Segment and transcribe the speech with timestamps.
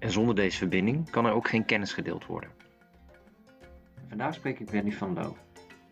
[0.00, 2.50] En zonder deze verbinding kan er ook geen kennis gedeeld worden.
[4.08, 5.36] Vandaag spreek ik Wendy van Loo.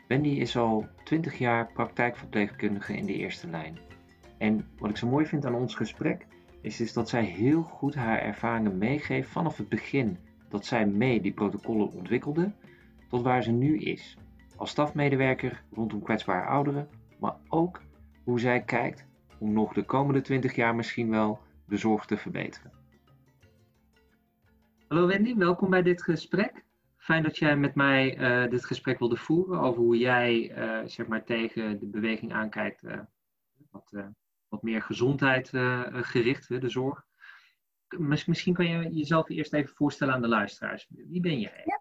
[0.07, 3.79] Wendy is al 20 jaar praktijkverpleegkundige in de eerste lijn.
[4.39, 6.27] En wat ik zo mooi vind aan ons gesprek
[6.61, 10.19] is, dus dat zij heel goed haar ervaringen meegeeft vanaf het begin
[10.49, 12.53] dat zij mee die protocollen ontwikkelde
[13.09, 14.17] tot waar ze nu is.
[14.57, 17.81] Als stafmedewerker rondom kwetsbare ouderen, maar ook
[18.25, 19.07] hoe zij kijkt
[19.39, 22.78] om nog de komende 20 jaar misschien wel de zorg te verbeteren.
[24.89, 26.65] Hallo Wendy, welkom bij dit gesprek.
[26.97, 31.07] Fijn dat jij met mij uh, dit gesprek wilde voeren over hoe jij uh, zeg
[31.07, 32.83] maar tegen de beweging aankijkt.
[32.83, 32.99] Uh,
[33.71, 33.93] wat,
[34.49, 35.49] wat, meer gezondheid
[35.93, 37.05] gericht, de zorg.
[38.27, 40.87] Misschien kan je jezelf eerst even voorstellen aan de luisteraars.
[40.89, 41.63] Wie ben jij?
[41.65, 41.81] Ja,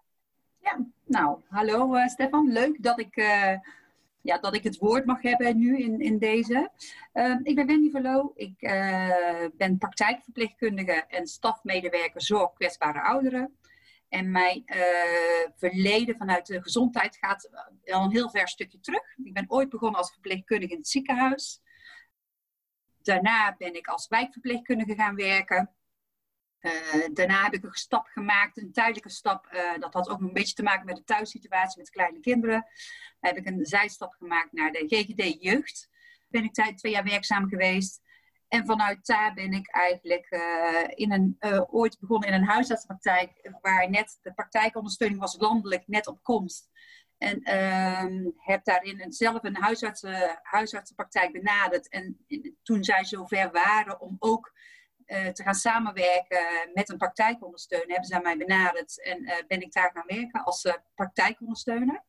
[0.58, 0.86] ja.
[1.04, 2.52] nou, hallo Stefan.
[2.52, 3.16] Leuk dat ik
[4.22, 6.70] ja, dat ik het woord mag hebben nu in, in deze.
[7.12, 8.32] Uh, ik ben Wendy Verloo.
[8.34, 13.56] Ik uh, ben praktijkverpleegkundige en stafmedewerker zorg kwetsbare ouderen.
[14.08, 17.50] En mijn uh, verleden vanuit de gezondheid gaat
[17.84, 19.16] al een heel ver stukje terug.
[19.24, 21.60] Ik ben ooit begonnen als verpleegkundige in het ziekenhuis.
[23.02, 25.70] Daarna ben ik als wijkverpleegkundige gaan werken.
[26.68, 29.48] Uh, daarna heb ik een stap gemaakt, een tijdelijke stap.
[29.52, 32.66] Uh, dat had ook een beetje te maken met de thuissituatie met kleine kinderen.
[33.20, 35.88] Heb ik een zijstap gemaakt naar de GGD Jeugd.
[36.28, 38.00] Ben ik twee jaar werkzaam geweest.
[38.48, 41.36] En vanuit daar ben ik eigenlijk uh, in een,
[41.70, 43.50] ooit begonnen in een huisartspraktijk.
[43.60, 46.70] Waar net de praktijkondersteuning was landelijk net op komst.
[47.18, 51.88] En ehm, heb daarin zelf een huisartsen, huisartsenpraktijk benaderd.
[51.88, 54.52] En, en toen zij zover waren om ook
[55.08, 59.90] te gaan samenwerken met een praktijkondersteuner, hebben zij mij benaderd en uh, ben ik daar
[59.94, 62.02] gaan werken als uh, praktijkondersteuner.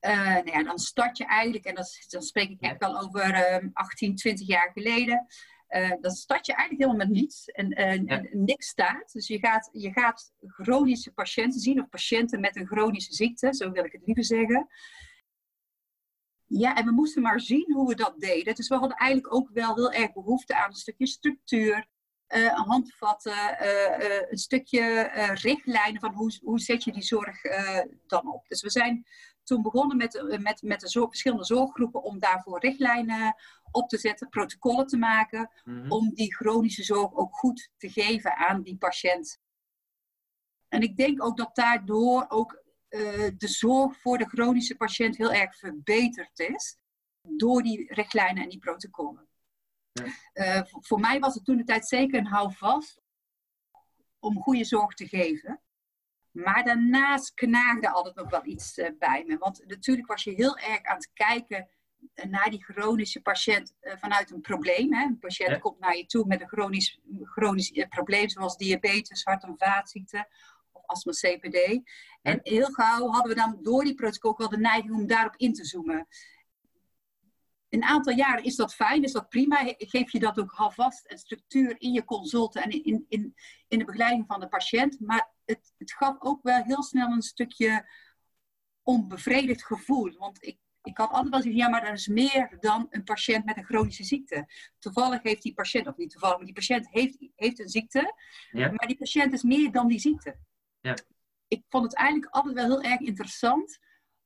[0.00, 4.16] nou ja, dan start je eigenlijk, en dat, dan spreek ik echt wel over 18,
[4.16, 5.26] 20 jaar geleden.
[6.00, 8.22] dan start je eigenlijk helemaal met niets en, ja.
[8.32, 9.12] niks staat.
[9.12, 13.70] Dus je gaat, je gaat chronische patiënten zien, of patiënten met een chronische ziekte, zo
[13.70, 14.68] wil ik het liever zeggen.
[16.48, 18.54] Ja, en we moesten maar zien hoe we dat deden.
[18.54, 21.86] Dus we hadden eigenlijk ook wel heel erg behoefte aan een stukje structuur,
[22.36, 27.40] uh, handvatten, uh, uh, een stukje richtlijnen van hoe, hoe zet je die zorg
[28.06, 28.48] dan op.
[28.48, 29.06] Dus we zijn
[29.42, 33.34] toen begonnen met, met, met de zorg, verschillende zorggroepen om daarvoor richtlijnen
[33.70, 35.92] op te zetten, protocollen te maken, mm-hmm.
[35.92, 39.40] om die chronische zorg ook goed te geven aan die patiënt.
[40.68, 45.32] En ik denk ook dat daardoor ook uh, de zorg voor de chronische patiënt heel
[45.32, 46.78] erg verbeterd is
[47.20, 49.28] door die richtlijnen en die protocollen.
[49.92, 50.04] Ja.
[50.34, 53.00] Uh, voor mij was het toen de tijd zeker een houvast
[54.18, 55.62] om goede zorg te geven.
[56.30, 59.38] Maar daarnaast knaagde altijd nog wel iets uh, bij me.
[59.38, 61.68] Want natuurlijk was je heel erg aan het kijken
[62.28, 64.94] naar die chronische patiënt vanuit een probleem.
[64.94, 65.04] Hè.
[65.04, 65.58] Een patiënt ja.
[65.58, 70.28] komt naar je toe met een chronisch, chronisch probleem zoals diabetes, hart- en vaatziekten
[70.86, 71.80] astma CPD.
[72.22, 75.52] En heel gauw hadden we dan door die protocol wel de neiging om daarop in
[75.52, 76.06] te zoomen.
[77.68, 79.74] Een aantal jaren is dat fijn, is dat prima.
[79.76, 83.34] Geef je dat ook alvast en structuur in je consulten en in, in,
[83.68, 85.00] in de begeleiding van de patiënt.
[85.00, 87.88] Maar het, het gaf ook wel heel snel een stukje
[88.82, 90.12] onbevredigd gevoel.
[90.18, 93.44] Want ik, ik had altijd wel gezegd, ja, maar er is meer dan een patiënt
[93.44, 94.46] met een chronische ziekte.
[94.78, 98.14] Toevallig heeft die patiënt, of niet toevallig, maar die patiënt heeft, heeft een ziekte.
[98.50, 98.70] Ja.
[98.72, 100.38] Maar die patiënt is meer dan die ziekte.
[100.88, 100.96] Ja.
[101.48, 103.78] Ik vond het eigenlijk altijd wel heel erg interessant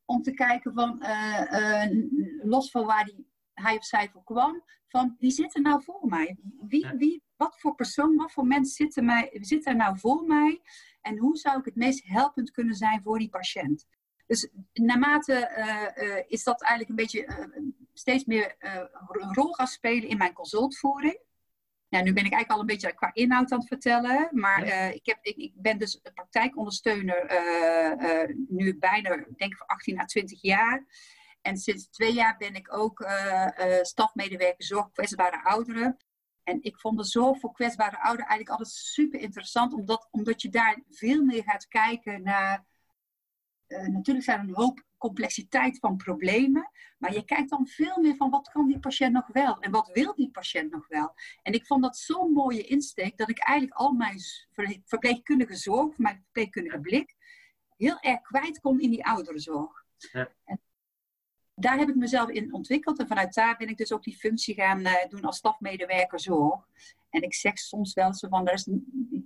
[0.05, 2.05] om te kijken van, uh, uh,
[2.43, 6.07] los van waar die, hij of zij voor kwam, van wie zit er nou voor
[6.09, 6.37] mij?
[6.69, 10.25] Wie, wie, wat voor persoon, wat voor mens zit er, mij, zit er nou voor
[10.27, 10.61] mij?
[11.01, 13.87] En hoe zou ik het meest helpend kunnen zijn voor die patiënt?
[14.27, 15.51] Dus naarmate
[15.97, 17.53] uh, is dat eigenlijk een beetje
[17.93, 21.19] steeds meer een rol gaan spelen in mijn consultvoering.
[21.93, 24.29] Ja, nu ben ik eigenlijk al een beetje qua inhoud aan het vertellen.
[24.31, 29.63] Maar uh, ik, heb, ik, ik, ben dus praktijkondersteuner uh, uh, nu bijna, denk ik,
[29.67, 30.85] 18 à 20 jaar.
[31.43, 33.07] En sinds twee jaar ben ik ook
[33.83, 35.97] stafmedewerker zorg kwetsbare ouderen.
[36.43, 40.49] En ik vond de zorg voor kwetsbare ouderen eigenlijk altijd super interessant, omdat, omdat je
[40.49, 42.65] daar veel meer gaat kijken naar
[43.73, 48.17] uh, natuurlijk zijn er een hoop complexiteit van problemen, maar je kijkt dan veel meer
[48.17, 51.15] van wat kan die patiënt nog wel en wat wil die patiënt nog wel.
[51.43, 54.19] En ik vond dat zo'n mooie insteek dat ik eigenlijk al mijn
[54.85, 57.15] verpleegkundige zorg, mijn verpleegkundige blik,
[57.77, 59.85] heel erg kwijt kon in die ouderenzorg.
[59.97, 60.33] Ja.
[60.45, 60.61] En
[61.55, 64.55] daar heb ik mezelf in ontwikkeld en vanuit daar ben ik dus ook die functie
[64.55, 66.67] gaan uh, doen als stafmedewerker zorg.
[67.11, 68.69] En ik zeg soms wel zo van, er is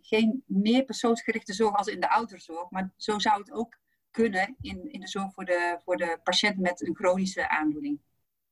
[0.00, 3.78] geen meer persoonsgerichte zorg als in de ouderzorg, maar zo zou het ook
[4.16, 8.00] kunnen in, in de zorg voor de, voor de patiënt met een chronische aandoening.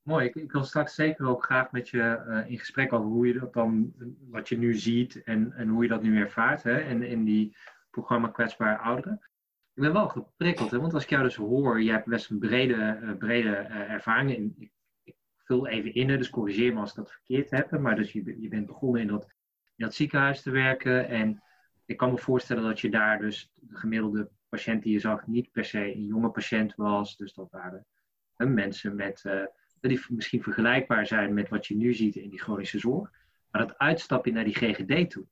[0.03, 3.27] Mooi, ik, ik wil straks zeker ook graag met je uh, in gesprek over hoe
[3.27, 3.93] je dat dan,
[4.31, 7.57] wat je nu ziet en, en hoe je dat nu ervaart hè, in, in die
[7.91, 9.21] programma Kwetsbare Ouderen.
[9.75, 12.39] Ik ben wel geprikkeld, hè, want als ik jou dus hoor, je hebt best een
[12.39, 14.37] brede, uh, brede uh, ervaring.
[14.37, 14.73] In, ik,
[15.03, 17.71] ik, vul even in, dus corrigeer me als ik dat verkeerd heb.
[17.71, 19.25] Maar dus je, je bent begonnen in dat,
[19.77, 21.43] in dat ziekenhuis te werken en
[21.87, 25.51] ik kan me voorstellen dat je daar dus de gemiddelde patiënt die je zag niet
[25.53, 27.17] per se een jonge patiënt was.
[27.17, 27.87] Dus dat waren
[28.37, 29.45] hè, mensen met, uh,
[29.81, 33.11] die misschien vergelijkbaar zijn met wat je nu ziet in die chronische zorg.
[33.51, 35.27] Maar dat uitstapje naar die GGD toe.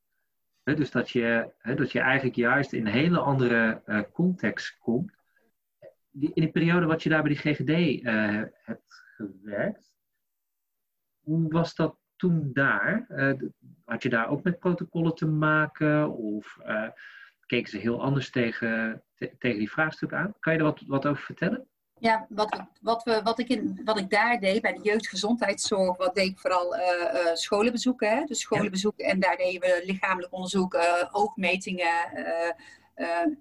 [0.62, 5.12] Dus dat je, dat je eigenlijk juist in een hele andere uh, context komt.
[6.10, 9.92] In die periode wat je daar bij die GGD eh, hebt gewerkt,
[11.20, 13.06] hoe was dat toen daar?
[13.84, 16.12] had je daar ook met protocollen te maken?
[16.16, 16.58] Of
[17.52, 20.34] keken ze heel anders tegen, tegen die vraagstuk aan.
[20.40, 21.66] Kan je er wat, wat over vertellen?
[21.98, 26.14] Ja, wat, wat, we, wat, ik in, wat ik daar deed bij de jeugdgezondheidszorg, wat
[26.14, 28.08] deed ik vooral uh, uh, scholen bezoeken.
[28.08, 28.24] Hè?
[28.24, 31.94] Dus scholen bezoeken en daar deden we lichamelijk onderzoek, uh, oogmetingen.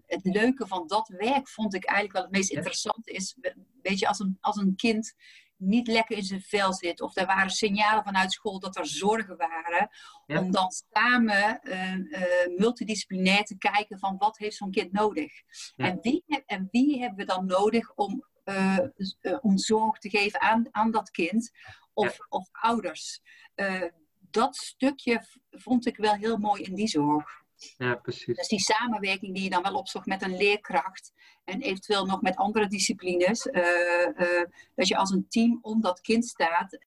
[0.05, 3.37] het leuke van dat werk vond ik eigenlijk wel het meest interessante is,
[3.81, 5.15] weet je, als een, als een kind
[5.61, 7.01] niet lekker in zijn vel zit.
[7.01, 9.89] Of er waren signalen vanuit school dat er zorgen waren.
[10.27, 15.31] Om dan samen uh, uh, multidisciplinair te kijken van wat heeft zo'n kind nodig.
[15.75, 18.77] En, wie, en wie hebben we dan nodig om, uh,
[19.41, 21.51] om zorg te geven aan, aan dat kind
[21.93, 23.21] of, of ouders.
[24.19, 27.40] dat stukje vond ik wel heel mooi in die zorg.
[27.77, 28.35] Ja, precies.
[28.35, 31.13] Dus die samenwerking die je dan wel opzocht met een leerkracht
[31.43, 33.61] en eventueel nog met andere disciplines, uh,
[34.17, 34.43] uh,
[34.75, 36.85] dat je als een team om dat kind staat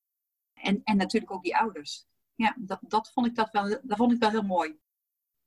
[0.54, 2.06] en, en natuurlijk ook die ouders.
[2.34, 4.78] Ja, dat, dat, vond ik dat, wel, dat vond ik wel heel mooi.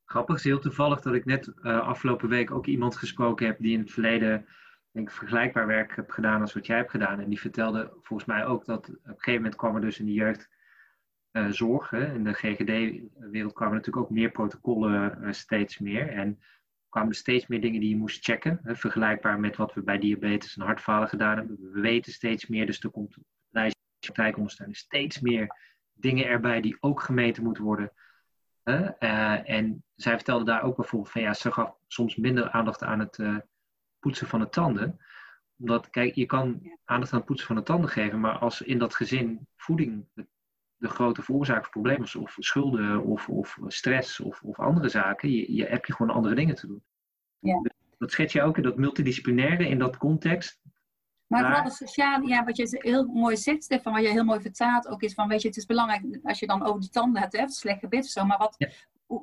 [0.06, 3.60] Grappig, het is heel toevallig dat ik net uh, afgelopen week ook iemand gesproken heb
[3.60, 4.48] die in het verleden
[4.92, 7.20] denk, vergelijkbaar werk heb gedaan als wat jij hebt gedaan.
[7.20, 10.06] En die vertelde volgens mij ook dat op een gegeven moment kwam er dus in
[10.06, 10.50] de jeugd
[11.38, 11.90] uh, zorg.
[11.90, 12.14] Hè.
[12.14, 16.10] In de GGD-wereld kwamen natuurlijk ook meer protocollen uh, steeds meer.
[16.10, 16.40] En
[16.90, 18.60] kwamen er steeds meer dingen die je moest checken.
[18.64, 21.58] Hè, vergelijkbaar met wat we bij diabetes en hartfalen gedaan hebben.
[21.72, 23.18] We weten steeds meer, dus er komt
[23.50, 25.56] lijstje praktijkondersteuning steeds meer
[25.94, 27.92] dingen erbij die ook gemeten moeten worden.
[28.64, 33.00] Uh, en zij vertelde daar ook bijvoorbeeld van ja, ze gaf soms minder aandacht aan
[33.00, 33.20] het
[34.00, 35.00] poetsen van de tanden
[35.60, 38.80] omdat, kijk, je kan aandacht aan het poetsen van de tanden geven, maar als in
[38.80, 40.06] dat gezin voeding
[40.78, 45.54] de grote veroorzaak van problemen, of schulden, of, of stress, of, of andere zaken, je,
[45.54, 46.84] je, heb je gewoon andere dingen te doen.
[47.40, 47.62] Ja.
[47.98, 50.62] Dat schets je ook in dat multidisciplinaire, in dat context.
[51.28, 54.42] Maar vooral het sociale, ja, wat je heel mooi zegt, Stefan, wat je heel mooi
[54.42, 57.22] vertaalt ook is van, weet je, het is belangrijk als je dan over die tanden
[57.22, 58.58] hebt, hè, slecht gebit of zo, maar wat,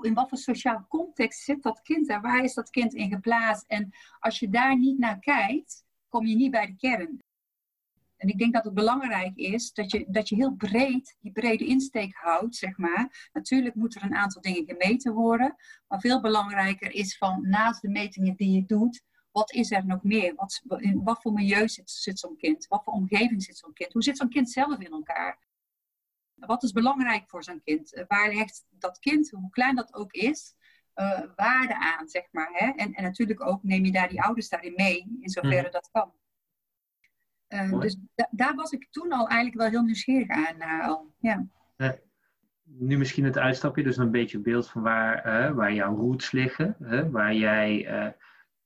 [0.01, 3.65] in wat voor sociaal context zit dat kind en waar is dat kind in geplaatst?
[3.67, 7.23] En als je daar niet naar kijkt, kom je niet bij de kern.
[8.25, 11.65] En ik denk dat het belangrijk is dat je, dat je heel breed, die brede
[11.65, 13.29] insteek houdt, zeg maar.
[13.33, 15.57] Natuurlijk moeten er een aantal dingen gemeten worden.
[15.89, 20.03] Maar veel belangrijker is van naast de metingen die je doet, wat is er nog
[20.03, 20.35] meer?
[20.35, 22.67] Wat, in wat voor milieu zit, zit zo'n kind?
[22.67, 23.93] Wat voor omgeving zit zo'n kind?
[23.93, 25.39] Hoe zit zo'n kind zelf in elkaar?
[26.35, 27.95] Wat is belangrijk voor zo'n kind?
[27.95, 30.55] Eh, waar legt dat kind, hoe klein dat ook is,
[30.95, 32.51] uh, waarde aan, zeg maar.
[32.53, 32.67] Hè?
[32.71, 35.73] En, en natuurlijk ook neem je daar die ouders daarin mee, in zoverre mhm.
[35.73, 36.13] dat kan.
[37.49, 37.99] Uh, dus
[38.31, 40.57] daar was ik toen al eigenlijk wel heel nieuwsgierig aan.
[40.59, 41.15] Uh, al.
[41.19, 41.47] Ja.
[42.63, 46.77] nu misschien het uitstapje, dus een beetje beeld van waar, waar jouw roots liggen.
[47.11, 47.79] waar jij,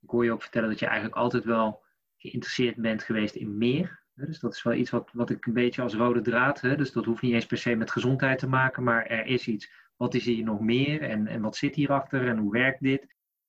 [0.01, 1.83] ik hoor je ook vertellen dat je eigenlijk altijd wel
[2.17, 4.03] geïnteresseerd bent geweest in meer.
[4.15, 6.93] Dus dat is wel iets wat, wat ik een beetje als rode draad, hè, dus
[6.93, 9.71] dat hoeft niet eens per se met gezondheid te maken, maar er is iets.
[9.97, 13.07] Wat is hier nog meer en, en wat zit hierachter en hoe werkt dit?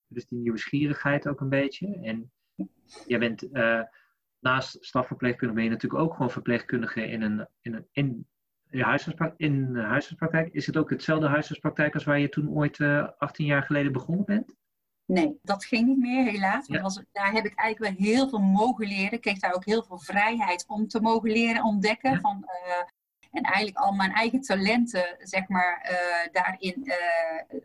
[0.07, 1.99] Dus die nieuwsgierigheid ook een beetje.
[2.01, 2.31] En
[3.05, 3.47] jij bent
[4.39, 8.27] naast stafverpleegkundige ben je natuurlijk ook gewoon verpleegkundige in een, in een in,
[8.69, 9.39] in huisartspraktijk.
[9.39, 10.53] In huisartspraktijk.
[10.53, 13.91] Is het ook hetzelfde huisartspraktijk als waar je toen ooit uh, eh, 18 jaar geleden
[13.91, 14.55] begonnen bent?
[15.05, 16.67] Nee, dat ging niet meer helaas.
[16.67, 19.11] Was, daar heb ik eigenlijk wel heel veel mogen leren.
[19.11, 22.19] Ik kreeg daar ook heel veel vrijheid om te mogen leren ontdekken.
[22.19, 22.73] Van, uh,
[23.31, 26.91] en eigenlijk al mijn eigen talenten, zeg maar, uh, daarin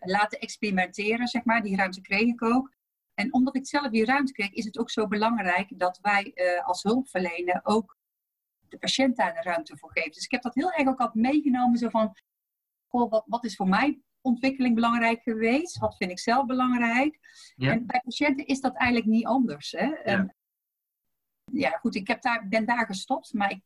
[0.00, 1.62] laten experimenteren, zeg maar.
[1.62, 2.72] Die ruimte kreeg ik ook.
[3.14, 6.66] En omdat ik zelf die ruimte kreeg, is het ook zo belangrijk dat wij uh,
[6.66, 7.96] als hulpverlener ook
[8.68, 10.12] de patiënt daar de ruimte voor geven.
[10.12, 12.16] Dus ik heb dat heel erg ook al meegenomen, zo van,
[12.88, 15.78] goh, wat, wat is voor mij ontwikkeling belangrijk geweest?
[15.78, 17.18] Wat vind ik zelf belangrijk?
[17.56, 17.70] Ja.
[17.70, 19.70] En bij patiënten is dat eigenlijk niet anders.
[19.72, 19.86] Hè?
[19.86, 20.02] Ja.
[20.02, 20.36] En,
[21.52, 23.62] ja, goed, ik heb daar, ben daar gestopt, maar ik,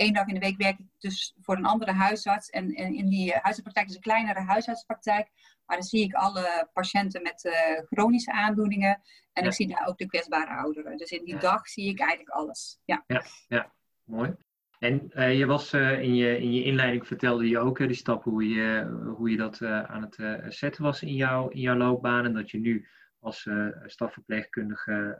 [0.00, 2.50] één dag in de week werk ik dus voor een andere huisarts.
[2.50, 5.30] En, en in die huisartspraktijk is een kleinere huisartspraktijk.
[5.66, 7.52] Maar dan zie ik alle patiënten met uh,
[7.86, 9.00] chronische aandoeningen.
[9.32, 10.96] En ik zie daar ook de kwetsbare ouderen.
[10.96, 12.80] Dus in die dag zie ik eigenlijk alles.
[12.84, 13.72] Ja, ja, ja.
[14.04, 14.34] mooi.
[14.78, 18.30] En uh, je was uh, in, je, in je inleiding vertelde je ook die stappen
[18.30, 18.84] hoe je,
[19.16, 22.24] hoe je dat aan het zetten was in, jou, in jouw loopbaan.
[22.24, 22.88] En dat je nu
[23.20, 23.48] als
[23.84, 25.18] stafverpleegkundige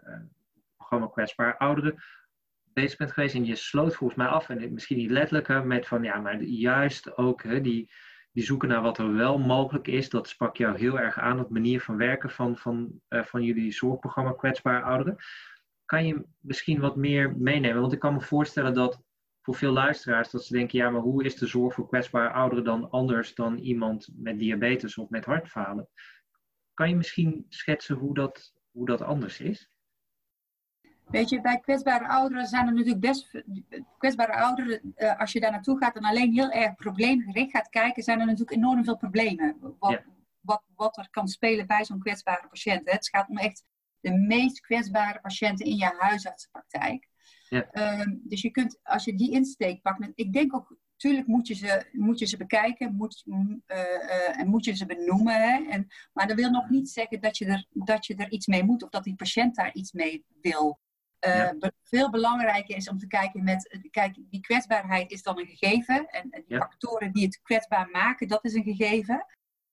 [0.76, 2.02] programma kwetsbare ouderen
[2.80, 3.34] bezig bent geweest.
[3.34, 7.16] En je sloot volgens mij af, en misschien niet letterlijk, met van ja, maar juist
[7.16, 7.92] ook hè, die,
[8.32, 10.08] die zoeken naar wat er wel mogelijk is.
[10.08, 13.72] Dat sprak jou heel erg aan, dat manier van werken van, van, uh, van jullie
[13.72, 15.16] zorgprogramma Kwetsbare Ouderen.
[15.84, 17.80] Kan je misschien wat meer meenemen?
[17.80, 19.02] Want ik kan me voorstellen dat
[19.42, 22.64] voor veel luisteraars dat ze denken, ja, maar hoe is de zorg voor kwetsbare ouderen
[22.64, 25.88] dan anders dan iemand met diabetes of met hartfalen?
[26.74, 29.70] Kan je misschien schetsen hoe dat, hoe dat anders is?
[31.10, 33.42] Weet je, bij kwetsbare ouderen zijn er natuurlijk best.
[33.98, 38.02] Kwetsbare ouderen, uh, als je daar naartoe gaat en alleen heel erg probleemgericht gaat kijken,
[38.02, 39.56] zijn er natuurlijk enorm veel problemen.
[39.78, 40.02] Wat,
[40.40, 42.82] wat, wat er kan spelen bij zo'n kwetsbare patiënt.
[42.84, 42.92] Hè.
[42.92, 43.64] Het gaat om echt
[44.00, 47.08] de meest kwetsbare patiënten in je huisartsenpraktijk.
[47.48, 48.00] Ja.
[48.00, 51.54] Um, dus je kunt, als je die insteek pakt, ik denk ook, natuurlijk moet je
[51.54, 53.36] ze, moet je ze bekijken moet, uh,
[53.66, 55.34] uh, en moet je ze benoemen.
[55.34, 55.64] Hè.
[55.70, 58.64] En, maar dat wil nog niet zeggen dat je, er, dat je er iets mee
[58.64, 60.80] moet of dat die patiënt daar iets mee wil.
[61.26, 61.50] Uh,
[61.84, 66.08] Veel belangrijker is om te kijken met, kijk, die kwetsbaarheid is dan een gegeven.
[66.08, 69.26] En, en die factoren die het kwetsbaar maken, dat is een gegeven.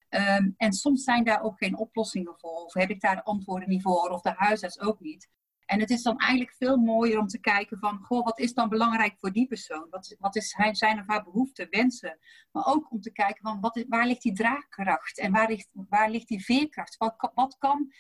[0.10, 2.64] Um, en soms zijn daar ook geen oplossingen voor.
[2.64, 5.30] Of heb ik daar de antwoorden niet voor, of de huisarts ook niet.
[5.66, 8.70] En het is dan eigenlijk veel mooier om te kijken van, goh, wat is dan
[8.70, 9.88] belangrijk voor die persoon?
[9.90, 12.20] Wat, wat is zijn of haar behoeften, wensen?
[12.52, 15.20] Maar ook om te kijken van, wat, waar ligt die draagkracht?
[15.20, 16.98] En waar ligt, waar ligt die veerkracht?
[16.98, 17.92] Wat, wat kan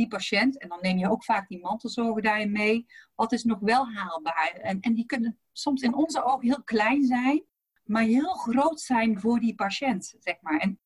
[0.00, 3.58] die patiënt, en dan neem je ook vaak die mantelzorger daarin mee, wat is nog
[3.58, 4.58] wel haalbaar?
[4.62, 7.44] En, en die kunnen soms in onze ogen heel klein zijn,
[7.84, 10.58] maar heel groot zijn voor die patiënt, zeg maar.
[10.58, 10.80] En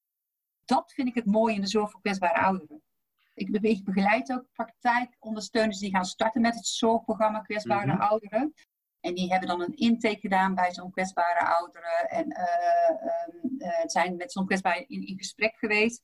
[0.64, 2.83] dat vind ik het mooie in de zorg voor kwetsbare ouderen.
[3.35, 8.00] Ik, ik begeleid ook praktijkondersteuners die gaan starten met het zorgprogramma kwetsbare mhm.
[8.00, 8.54] ouderen.
[9.00, 12.09] En die hebben dan een intake gedaan bij zo'n kwetsbare ouderen.
[12.09, 16.02] En uh, zijn met zo'n kwetsbare in, in gesprek geweest.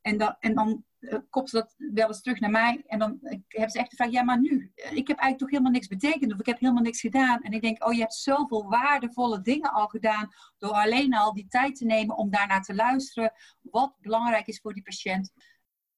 [0.00, 2.84] En dan, en dan uh, ze dat wel eens terug naar mij.
[2.86, 4.72] En dan uh, hebben ze echt gevraagd, ja, maar nu?
[4.74, 6.32] Ik heb eigenlijk toch helemaal niks betekend.
[6.32, 7.42] Of ik heb helemaal niks gedaan.
[7.42, 10.34] En ik denk, oh, je hebt zoveel waardevolle dingen al gedaan.
[10.58, 13.32] Door alleen al die tijd te nemen om daarnaar te luisteren.
[13.62, 15.32] Wat belangrijk is voor die patiënt.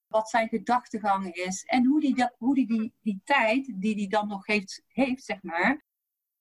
[0.06, 1.64] Wat zijn gedachtegang is.
[1.64, 5.24] En hoe die, dat, hoe die, die, die tijd die hij dan nog heeft, heeft,
[5.24, 5.84] zeg maar.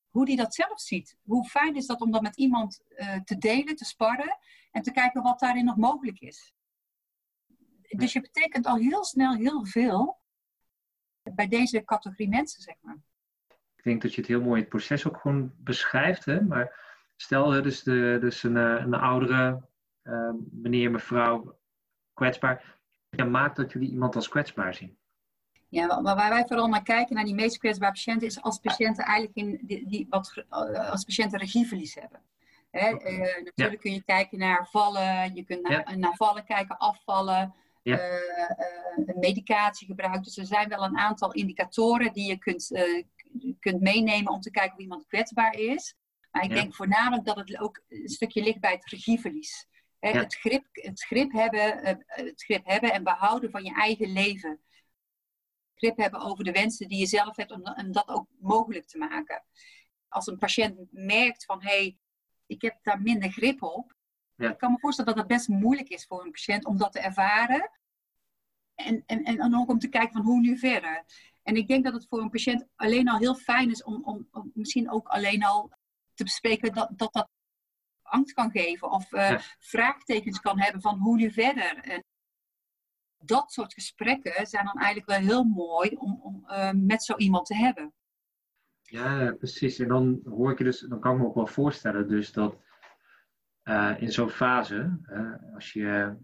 [0.10, 1.18] Hoe die dat zelf ziet.
[1.24, 2.82] Hoe fijn is dat om dat met iemand
[3.24, 4.38] te delen, te sparren.
[4.72, 6.54] En te kijken wat daarin nog mogelijk is
[7.98, 10.20] dus je betekent al heel snel heel veel
[11.24, 12.98] bij deze categorie mensen, zeg maar.
[13.76, 16.26] Ik denk dat je het heel mooi het proces ook gewoon beschrijft.
[16.26, 16.42] Hè?
[16.42, 16.80] Maar
[17.16, 19.70] stel dus, de, dus een, eh, een oudere
[20.04, 21.60] uh, meneer, mevrouw
[22.14, 22.80] kwetsbaar.
[23.10, 24.98] Ja, maakt dat jullie iemand als kwetsbaar zien?
[25.70, 29.38] Ja, waar wij vooral naar kijken, naar die meest kwetsbare patiënten, is als patiënten eigenlijk
[29.38, 32.22] in die, die wat, eh, als patiënten regieverlies hebben.
[32.72, 32.90] Hè?
[32.90, 38.20] Uh, natuurlijk kun je kijken naar vallen, je kunt naar, naar vallen kijken, afvallen ja.
[38.98, 40.24] uh, medicatie gebruikt.
[40.24, 43.04] Dus er zijn wel een aantal indicatoren die je kunt, uh,
[43.60, 45.96] kunt meenemen om te kijken of iemand kwetsbaar is.
[46.32, 49.68] Maar ik denk voornamelijk dat het ook een stukje ligt bij het regieverlies.
[50.00, 50.12] Ja.
[50.12, 54.62] Het, grip, het, grip hebben, het grip hebben en behouden van je eigen leven.
[55.76, 58.98] Grip hebben over de wensen die je zelf hebt om, om dat ook mogelijk te
[58.98, 59.44] maken.
[60.08, 61.98] Als een patiënt merkt van hé, hey,
[62.46, 63.96] ik heb daar minder grip op,
[64.38, 67.00] ik kan me voorstellen dat het best moeilijk is voor een patiënt om dat te
[67.00, 67.72] ervaren.
[68.76, 71.04] En, en, en ook om te kijken van hoe nu verder.
[71.44, 74.28] En ik denk dat het voor een patiënt alleen al heel fijn is om, om,
[74.32, 75.72] om misschien ook alleen al
[76.14, 77.30] te bespreken dat dat, dat
[78.02, 78.92] angst kan geven.
[78.92, 81.78] Of uh, vraagtekens kan hebben van hoe nu verder.
[81.78, 82.04] En
[83.18, 87.46] dat soort gesprekken zijn dan eigenlijk wel heel mooi om, om uh, met zo iemand
[87.46, 87.94] te hebben.
[88.82, 89.80] Ja, precies.
[89.80, 92.56] En dan hoor ik je dus, dan kan ik me ook wel voorstellen dus dat
[93.72, 96.16] uh, in zo'n fase, uh, als, je,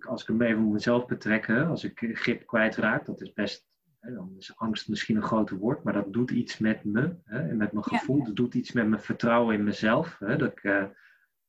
[0.00, 3.68] als ik hem even moet mezelf betrekken, als ik grip kwijtraak, dat is best,
[4.00, 7.48] hè, dan is angst misschien een groter woord, maar dat doet iets met me hè,
[7.48, 8.24] en met mijn gevoel.
[8.24, 10.18] Dat doet iets met mijn vertrouwen in mezelf.
[10.18, 10.84] Hè, dat ik uh,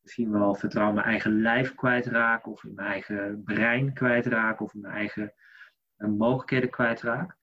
[0.01, 4.73] misschien wel vertrouwen in mijn eigen lijf kwijtraak, of in mijn eigen brein kwijtraak, of
[4.73, 5.33] in mijn eigen
[5.97, 7.37] mogelijkheden kwijtraakt.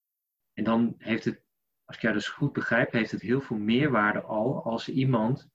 [0.52, 1.42] En dan heeft het,
[1.84, 5.52] als ik jou dus goed begrijp, heeft het heel veel meerwaarde al als iemand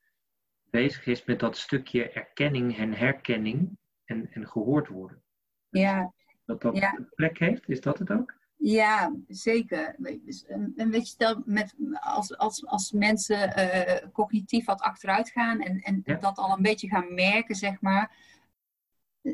[0.69, 5.23] bezig is met dat stukje erkenning en herkenning en, en gehoord worden.
[5.69, 6.13] Ja.
[6.45, 6.97] Dat dat Ja.
[6.97, 8.38] een plek heeft, is dat het ook?
[8.55, 9.95] Ja, zeker.
[10.75, 15.79] En weet je, stel met, als, als, als mensen eh, cognitief wat achteruit gaan en,
[15.79, 16.15] en Ja.
[16.15, 18.15] dat al een beetje gaan merken, zeg maar.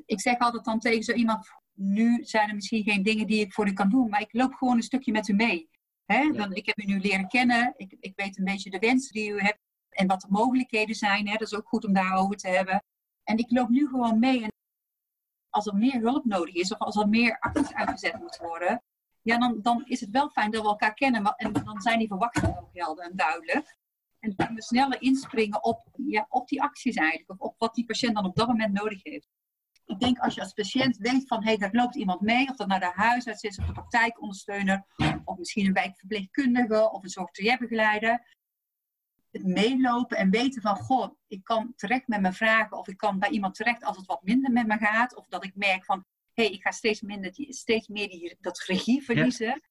[0.06, 3.54] Ik zeg altijd dan tegen zo iemand, nu zijn er misschien geen dingen die ik
[3.54, 5.70] voor u kan doen, maar ik loop gewoon een stukje met u mee.
[6.06, 6.20] Hè?
[6.20, 6.32] Ja.
[6.32, 9.32] Dan, ik heb u nu leren kennen, ik, ik weet een beetje de wensen die
[9.32, 9.60] u hebt
[9.96, 11.28] en wat de mogelijkheden zijn.
[11.28, 11.32] Hè?
[11.32, 12.84] Dat is ook goed om daarover te hebben.
[13.24, 14.54] En ik loop nu gewoon mee en
[15.50, 18.84] als er meer hulp nodig is of als er meer acties uitgezet moet worden,
[19.22, 21.36] ja, dan, dan is het wel fijn dat we elkaar kennen.
[21.36, 23.78] En dan zijn die verwachtingen ook helder en duidelijk.
[24.20, 27.30] En dan kunnen we sneller inspringen op, ja, op die acties eigenlijk.
[27.30, 29.28] Of op wat die patiënt dan op dat moment nodig heeft.
[29.86, 32.50] Ik denk als je als patiënt weet van, hé, hey, daar loopt iemand mee.
[32.50, 34.86] Of dat nou de huisarts is of de praktijkondersteuner.
[35.24, 38.35] Of misschien een wijkverpleegkundige of een zorg-begeleider.
[39.44, 42.78] Meelopen en weten van, goh, ik kan terecht met mijn vragen.
[42.78, 45.16] Of ik kan bij iemand terecht als het wat minder met me gaat.
[45.16, 48.38] Of dat ik merk van, hé, hey, ik ga steeds, minder, die- steeds meer die,
[48.40, 49.62] dat regie verliezen.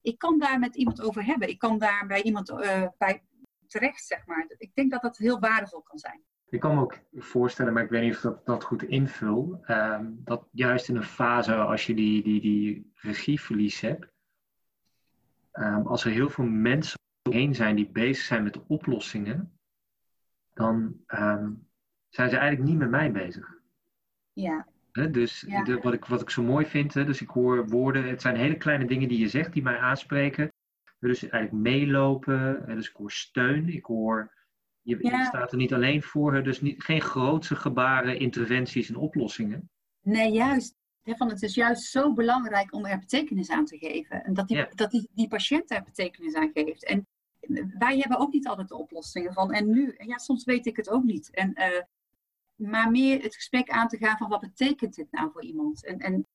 [0.00, 1.48] Ik kan daar met iemand over hebben.
[1.48, 3.22] Ik kan daar bij iemand eh, bij
[3.66, 4.44] terecht, zeg maar.
[4.58, 6.22] Ik denk dat dat heel waardevol kan zijn.
[6.48, 10.10] Ik kan me ook voorstellen, maar ik weet niet of dat, dat goed invul, ehm,
[10.14, 14.12] dat juist in een fase als je die, die, die regieverlies hebt,
[15.52, 19.58] ehm, als er heel veel mensen omheen zijn die bezig zijn met oplossingen,
[20.52, 21.52] dan ehm,
[22.08, 23.58] zijn ze eigenlijk niet met mij bezig.
[24.32, 24.66] Ja,
[25.10, 25.62] dus Ja.
[25.62, 28.56] de, wat, ik, wat ik zo mooi vind, dus ik hoor woorden, het zijn hele
[28.56, 30.52] kleine dingen die je zegt die mij aanspreken.
[30.98, 34.32] Dus eigenlijk meelopen, dus ik hoor steun, ik hoor,
[34.82, 39.70] je, staat er niet alleen voor, dus niet, geen grootse gebaren, interventies en oplossingen.
[40.00, 40.74] nee, juist.
[41.06, 44.24] Van het is juist zo belangrijk om er betekenis aan te geven.
[44.24, 44.68] En dat die, Ja.
[44.74, 46.84] dat die, die patiënt er betekenis aan geeft.
[46.84, 47.06] En
[47.78, 49.52] wij hebben ook niet altijd de oplossingen van.
[49.52, 51.30] En nu, ja, soms weet ik het ook niet.
[51.30, 51.82] En, eh,
[52.54, 55.84] maar meer het gesprek aan te gaan van wat betekent dit nou voor iemand?
[55.84, 56.26] En, en,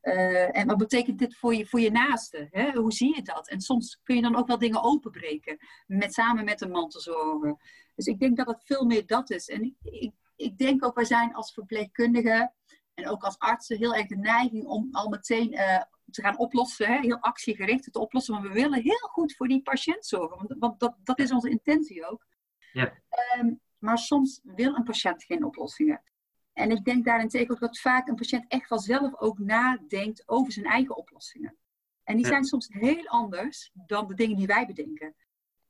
[0.00, 2.48] eh, en wat betekent dit voor je, voor je naaste?
[2.50, 2.72] Hè?
[2.72, 3.48] Hoe zie je dat?
[3.48, 5.58] En soms kun je dan ook wel dingen openbreken.
[5.86, 7.56] Met, samen met een mantelzorger.
[7.94, 9.48] Dus ik denk dat het veel meer dat is.
[9.48, 12.54] En ik, ik, ik denk ook, wij zijn als verpleegkundigen
[12.94, 16.86] en ook als artsen heel erg de neiging om al meteen eh, te gaan oplossen.
[16.86, 16.98] Hè?
[17.00, 18.34] Heel actiegericht te oplossen.
[18.34, 20.36] Maar we willen heel goed voor die patiënt zorgen.
[20.36, 22.26] Want, want dat, dat is onze intentie ook.
[22.72, 22.92] Ja.
[23.08, 26.02] Ehm, maar soms wil een patiënt geen oplossingen.
[26.52, 30.52] En ik denk daarentegen ook dat vaak een patiënt echt wel zelf ook nadenkt over
[30.52, 31.56] zijn eigen oplossingen.
[32.04, 32.30] En die Ja.
[32.30, 35.14] zijn soms heel anders dan de dingen die wij bedenken.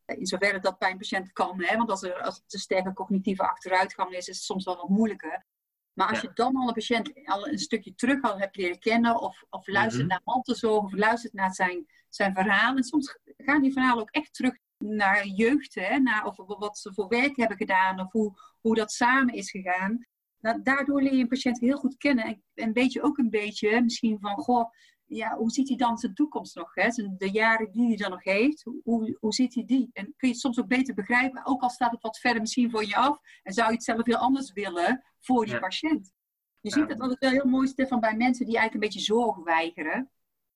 [0.05, 1.77] Eh, In zoverre dat bij een patiënt kan, hè?
[1.77, 4.89] want als er als het een sterke cognitieve achteruitgang is, is het soms wel wat
[4.89, 5.47] moeilijker.
[5.93, 6.29] Maar als Ja.
[6.29, 9.67] je dan al een patiënt al een stukje terug al hebt leren kennen, of, of
[9.67, 10.11] luistert Mhm.
[10.11, 12.77] naar mantelzorg, of luistert naar zijn, zijn verhaal.
[12.77, 15.99] En soms gaan die verhalen ook echt terug naar jeugd, hè?
[15.99, 20.07] Naar of wat ze voor werk hebben gedaan, of hoe, hoe dat samen is gegaan.
[20.41, 22.25] Nou, daardoor leer je een patiënt heel goed kennen.
[22.25, 24.71] En, en weet je ook een beetje misschien van, goh,
[25.17, 26.75] ja, hoe ziet hij dan zijn toekomst nog?
[26.75, 26.91] Hè?
[26.91, 29.91] Zijn- De jaren die hij dan nog heeft, hoe, hoe ziet hij die?
[29.93, 32.71] En kun je het soms ook beter begrijpen, ook al staat het wat verder misschien
[32.71, 33.19] voor je af.
[33.43, 35.61] En zou je het zelf heel anders willen voor die Ja.
[35.61, 36.13] patiënt.
[36.61, 39.37] Je ziet het altijd wel heel mooi, Stefan, bij mensen die eigenlijk een beetje zorg
[39.37, 40.11] weigeren.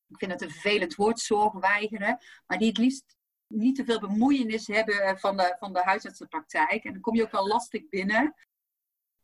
[0.09, 2.19] Ik vind het een vervelend woord, zorg weigeren.
[2.47, 3.17] Maar die het liefst
[3.47, 6.85] niet te veel bemoeienis hebben van de, van de huisartsenpraktijk.
[6.85, 8.35] En dan kom je ook wel lastig binnen.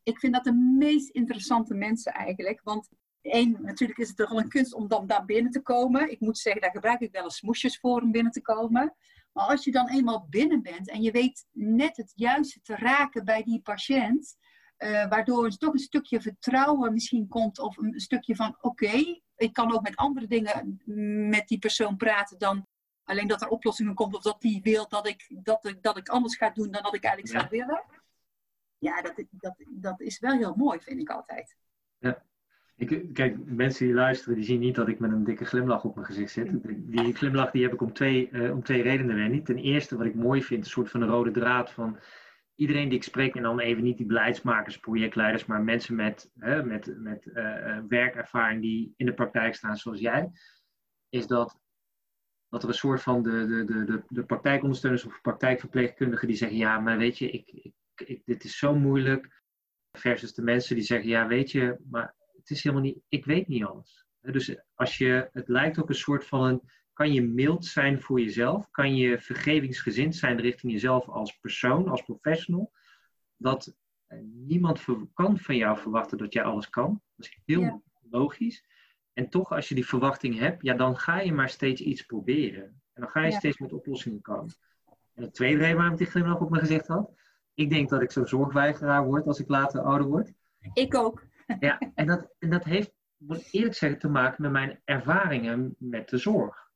[0.03, 2.61] Ik vind dat de meest interessante mensen eigenlijk.
[2.63, 2.89] Want
[3.23, 6.11] één, natuurlijk is het toch wel een kunst om dan daar binnen te komen.
[6.11, 8.95] Ik moet zeggen, daar gebruik ik wel eens smoesjes voor om binnen te komen.
[9.33, 13.25] Maar als je dan eenmaal binnen bent en je weet net het juiste te raken
[13.25, 14.37] bij die patiënt,
[14.77, 19.53] eh, waardoor er toch een stukje vertrouwen misschien komt of een stukje van oké, ik
[19.53, 20.81] kan ook met andere dingen
[21.29, 22.67] met die persoon praten dan
[23.05, 26.09] alleen dat er oplossingen komt of dat die wil dat ik, dat, ik- dat ik
[26.09, 27.41] anders ga doen dan dat ik eigenlijk Ja.
[27.41, 27.85] zou willen.
[28.79, 31.57] Ja, dat, dat, dat is wel heel mooi, vind ik altijd.
[32.89, 35.95] Ik, kijk, mensen die luisteren, die zien niet dat ik met een dikke glimlach op
[35.95, 36.51] mijn gezicht zit.
[36.63, 39.43] Die glimlach die heb ik om twee, eh, om twee redenen, Wendy.
[39.43, 41.99] Ten eerste, wat ik mooi vind, een soort van een rode draad van
[42.55, 46.99] iedereen die ik spreek, en dan even niet die beleidsmakers, projectleiders, maar mensen met, met,
[46.99, 50.31] met eh, eh, werkervaring die in de praktijk staan zoals jij,
[51.09, 51.61] is dat,
[52.49, 56.59] dat er een soort van de, de, de, de, de praktijkondersteuners of praktijkverpleegkundigen die zeggen,
[56.59, 59.43] ja, maar weet je, ik, ik, dit is zo moeilijk,
[59.99, 63.49] versus de mensen die zeggen, ja, weet je, maar het is helemaal niet, ik weet
[63.49, 64.07] niet alles.
[64.21, 66.61] Dus als je, het lijkt ook een soort van een,
[66.93, 68.71] kan je mild zijn voor jezelf?
[68.71, 72.73] Kan je vergevingsgezind zijn richting jezelf als persoon, als professional?
[73.37, 73.77] Dat
[74.07, 77.01] eh, niemand kan van jou verwachten dat jij alles kan.
[77.17, 77.81] Dat is heel Ja.
[78.11, 78.65] logisch.
[79.13, 82.65] En toch, als je die verwachting hebt, ja, dan ga je maar steeds iets proberen.
[82.65, 83.39] En dan ga je Ja.
[83.39, 84.55] steeds met oplossingen komen.
[85.15, 87.13] En het tweede reden waarom ik die glimlach op mijn gezicht had.
[87.55, 90.33] Ik denk dat ik zo'n zorgweigeraar word als ik later ouder word.
[90.73, 91.27] Ik ook.
[91.61, 95.75] Ja, en dat, en dat heeft, moet ik eerlijk zeggen, te maken met mijn ervaringen
[95.79, 96.71] met de zorg.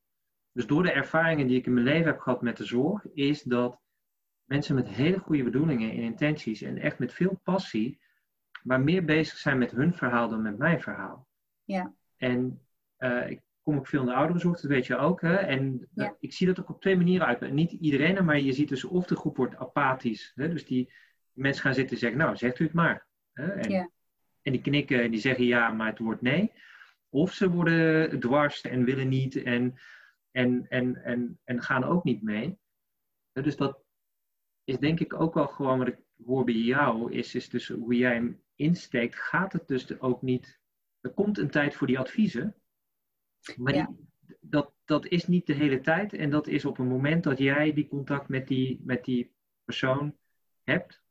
[0.53, 3.43] Dus door de ervaringen die ik in mijn leven heb gehad met de zorg, is
[3.43, 3.81] dat
[4.45, 8.01] mensen met hele goede bedoelingen en intenties en echt met veel passie,
[8.63, 11.29] maar meer bezig zijn met hun verhaal dan met mijn verhaal.
[11.65, 11.95] Ja.
[12.17, 12.61] En
[12.97, 15.21] eh, ik kom ook veel in de ouderenzorg, dat weet je ook.
[15.21, 15.35] Hè?
[15.35, 17.53] En eh, ik zie dat ook op twee manieren uit.
[17.53, 20.33] Niet iedereen, maar je ziet dus of de groep wordt apathisch.
[20.35, 20.49] Hè?
[20.49, 20.93] Dus die
[21.33, 23.07] mensen gaan zitten en zeggen, nou, zegt u het maar.
[23.33, 23.53] Hè?
[23.53, 23.91] En, Ja.
[24.47, 26.53] En die knikken en die zeggen ja, maar het wordt nee.
[27.09, 29.79] Of ze worden dwars en willen niet en,
[30.31, 32.59] en, en, en, en gaan ook niet mee.
[33.33, 33.85] Dus dat
[34.65, 37.95] is denk ik ook wel gewoon wat ik hoor bij jou, is, is dus hoe
[37.95, 40.61] jij hem insteekt, gaat het dus ook niet.
[41.01, 42.55] Er komt een tijd voor die adviezen,
[43.57, 43.87] maar Ja.
[43.87, 46.13] die, dat, dat is niet de hele tijd.
[46.13, 50.17] En dat is op een moment dat jij die contact met die, met die persoon
[50.65, 51.03] hebt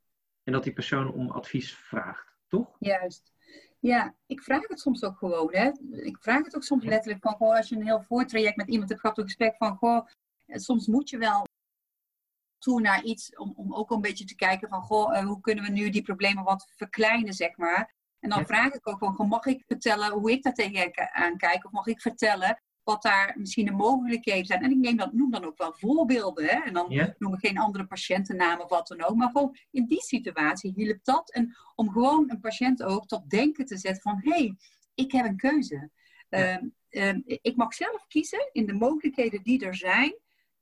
[0.44, 2.76] en dat die persoon om advies vraagt, toch?
[2.80, 3.32] Juist.
[3.80, 5.54] Ja, ik vraag het soms ook gewoon.
[5.56, 5.72] Hè.
[5.92, 8.90] Ik vraag het ook soms letterlijk van, goh, als je een heel voortraject met iemand
[8.90, 10.08] hebt gehad, een gesprek van, goh,
[10.46, 11.44] eh, soms moet je wel
[12.58, 15.64] toe naar iets om, om ook een beetje te kijken van, goh, eh, hoe kunnen
[15.64, 17.94] we nu die problemen wat verkleinen, zeg maar.
[18.20, 18.46] En dan Ja.
[18.46, 21.66] vraag ik ook van, mag ik vertellen hoe ik daar tegenaan kijk?
[21.66, 24.62] Of mag ik vertellen wat daar misschien de mogelijkheden zijn?
[24.62, 26.46] En ik neem dat, noem dan ook wel voorbeelden.
[26.46, 26.60] Hè?
[26.64, 29.16] En dan noem ik geen andere patiëntennaam of wat dan ook.
[29.16, 31.32] Maar gewoon in die situatie hielp dat.
[31.32, 34.20] En om gewoon een patiënt ook tot denken te zetten van...
[34.24, 34.56] hé, hey,
[34.94, 35.90] ik heb een keuze.
[36.30, 40.16] Ehm, ehm, ik mag zelf kiezen in de mogelijkheden die er zijn.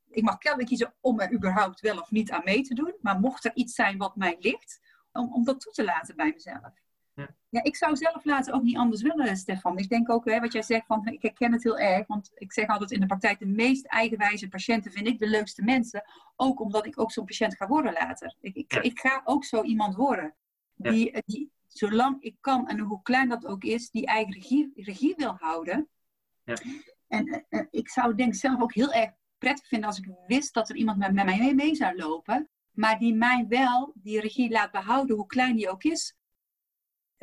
[0.10, 2.94] Ik mag zelf kiezen om er überhaupt wel of niet aan mee te doen.
[3.02, 4.80] Maar mocht er iets zijn wat mij ligt,
[5.12, 6.82] om, om dat toe te laten bij mezelf.
[7.14, 7.36] Ja.
[7.50, 9.78] Ja, ik zou zelf later ook niet anders willen, Stefan.
[9.78, 12.08] Ik denk ook, hè, wat jij zegt, van, ik herken het heel erg.
[12.08, 15.64] Want ik zeg altijd in de praktijk, de meest eigenwijze patiënten vind ik de leukste
[15.64, 16.04] mensen.
[16.36, 18.36] Ook omdat ik ook zo'n patiënt ga worden later.
[18.42, 18.82] Ik, ik, Ja.
[18.82, 20.36] ik ga ook zo iemand worden.
[20.76, 20.92] Ja.
[20.92, 25.36] Die, zolang ik kan, en hoe klein dat ook is, die eigen regie, regie wil
[25.40, 25.90] houden.
[26.44, 26.56] Ja.
[27.08, 30.54] En eh, eh, ik zou denk zelf ook heel erg prettig vinden als ik wist
[30.54, 32.50] dat er iemand met, met mij mee, mee zou lopen.
[32.72, 36.16] Maar die mij wel die regie laat behouden, hoe klein die ook is.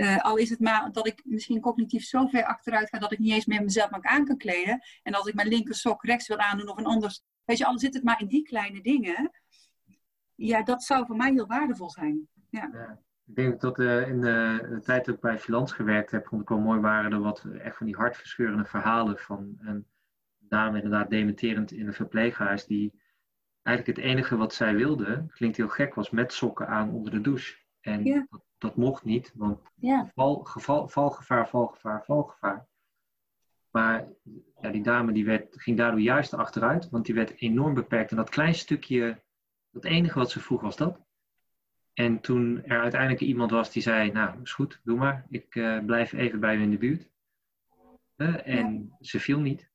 [0.00, 3.18] Eh, al is het maar dat ik misschien cognitief zo ver achteruit ga dat ik
[3.18, 4.82] niet eens meer mezelf maar aan kan kleden.
[5.02, 7.18] En als ik mijn linker sok rechts wil aandoen of een ander.
[7.44, 9.30] Weet je, al zit het maar in die kleine dingen.
[10.34, 12.28] Ja, dat zou voor mij heel waardevol zijn.
[12.50, 12.98] Ja.
[13.26, 16.42] Ik denk dat eh, in de, de tijd dat ik bij Filans gewerkt heb, vond
[16.42, 19.86] ik wel mooi, waren er wat echt van die hartverscheurende verhalen van een
[20.38, 23.00] dame, inderdaad dementerend in een verpleeghuis, die
[23.62, 27.20] eigenlijk het enige wat zij wilde, klinkt heel gek, was met sokken aan onder de
[27.20, 27.56] douche.
[27.80, 28.26] En Ja.
[28.30, 32.68] dat, dat mocht niet, want Ja, val, geval, valgevaar, valgevaar, valgevaar.
[33.70, 34.08] Maar
[34.60, 38.10] ja, die dame die werd, ging daardoor juist achteruit, want die werd enorm beperkt.
[38.10, 39.22] En dat klein stukje,
[39.70, 41.00] dat enige wat ze vroeg was dat.
[41.92, 45.26] En toen er uiteindelijk iemand was die zei, nou is goed, doe maar.
[45.28, 47.10] Ik eh, blijf even bij u in de buurt.
[48.44, 49.70] En ze viel niet,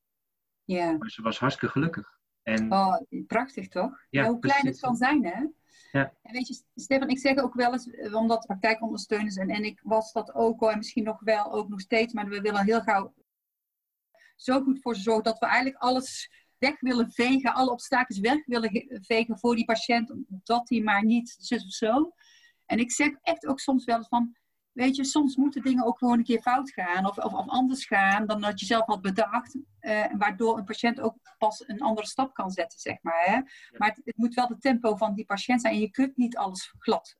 [0.64, 0.96] ja.
[0.96, 2.18] maar ze was hartstikke gelukkig.
[2.42, 2.96] En Oh,
[3.26, 3.90] prachtig toch?
[4.10, 4.80] Ja, Ja, hoe klein precies.
[4.80, 5.46] het kan zijn, hè?
[5.92, 6.12] Ja.
[6.22, 9.80] En weet je, Stefan, ik zeg ook wel eens, eh, omdat praktijkondersteuners en, en ik
[9.82, 12.80] was dat ook al en misschien nog wel, ook nog steeds, maar we willen heel
[12.80, 13.14] gauw
[14.36, 18.46] zo goed voor ze zorgen dat we eigenlijk alles weg willen vegen, alle obstakels weg
[18.46, 22.12] willen ge- vegen voor die patiënt, dat hij maar niet zus of zo.
[22.66, 24.36] En ik zeg echt ook soms wel eens van,
[24.72, 28.26] weet je, soms moeten dingen ook gewoon een keer fout gaan of, of anders gaan
[28.26, 32.34] dan dat je zelf had bedacht, eh, waardoor een patiënt ook pas een andere stap
[32.34, 33.22] kan zetten, zeg maar.
[33.24, 33.40] Hè?
[33.78, 36.36] Maar het, het moet wel de tempo van die patiënt zijn en je kunt niet
[36.36, 37.16] alles glad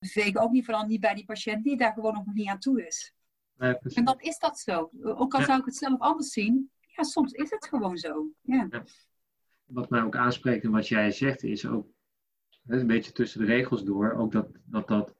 [0.00, 2.86] vegen, ook niet vooral niet bij die patiënt die daar gewoon nog niet aan toe
[2.86, 3.14] is.
[3.56, 4.90] En dan is dat zo.
[5.02, 5.46] Ook al Ja.
[5.46, 8.30] zou ik het zelf anders zien, ja, soms is het gewoon zo.
[8.40, 8.68] Ja.
[9.64, 11.86] wat mij ook aanspreekt en wat jij zegt, is ook
[12.66, 15.14] een beetje tussen de regels door, ook dat dat, dat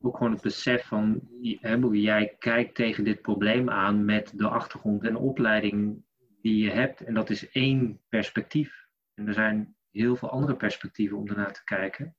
[0.00, 1.28] ook gewoon het besef van
[1.60, 6.02] hè, jij kijkt tegen dit probleem aan met de achtergrond en opleiding
[6.42, 7.00] die je hebt.
[7.00, 8.88] En dat is één perspectief.
[9.14, 12.16] En er zijn heel veel andere perspectieven om ernaar te kijken.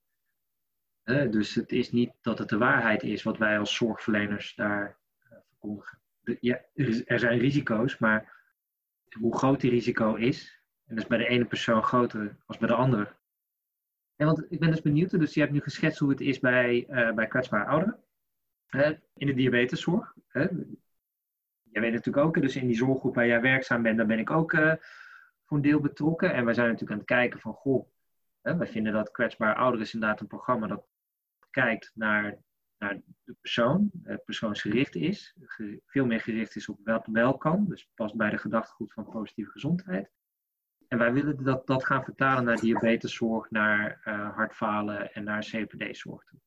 [1.03, 5.37] Dus het is niet dat het de waarheid is wat wij als zorgverleners daar eh,
[5.47, 5.99] verkondigen.
[6.39, 6.61] Ja,
[7.05, 8.41] er, zijn risico's, maar
[9.19, 12.67] hoe groot die risico is, en dat is bij de ene persoon groter als bij
[12.67, 13.15] de andere.
[14.15, 17.13] Want ik ben dus benieuwd, dus je hebt nu geschetst hoe het is bij, eh,
[17.13, 18.03] bij kwetsbare ouderen.
[19.15, 20.15] In de diabeteszorg.
[21.73, 24.29] Jij weet natuurlijk ook, dus in die zorggroep waar jij werkzaam bent, daar ben ik
[24.29, 24.73] ook eh,
[25.45, 26.33] voor een deel betrokken.
[26.33, 27.87] En wij zijn natuurlijk aan het kijken van, goh,
[28.41, 30.85] hè, wij vinden dat kwetsbare ouderen is inderdaad een programma dat
[31.49, 32.37] kijkt naar,
[32.77, 35.35] naar de persoon, uh, persoonsgericht is,
[35.85, 39.51] veel meer gericht is op wat wel kan, dus past bij de gedachtegoed van positieve
[39.51, 40.11] gezondheid.
[40.87, 46.23] En wij willen dat, dat gaan vertalen naar diabeteszorg, naar uh, hartfalen en naar CPD-zorg
[46.23, 46.39] toe.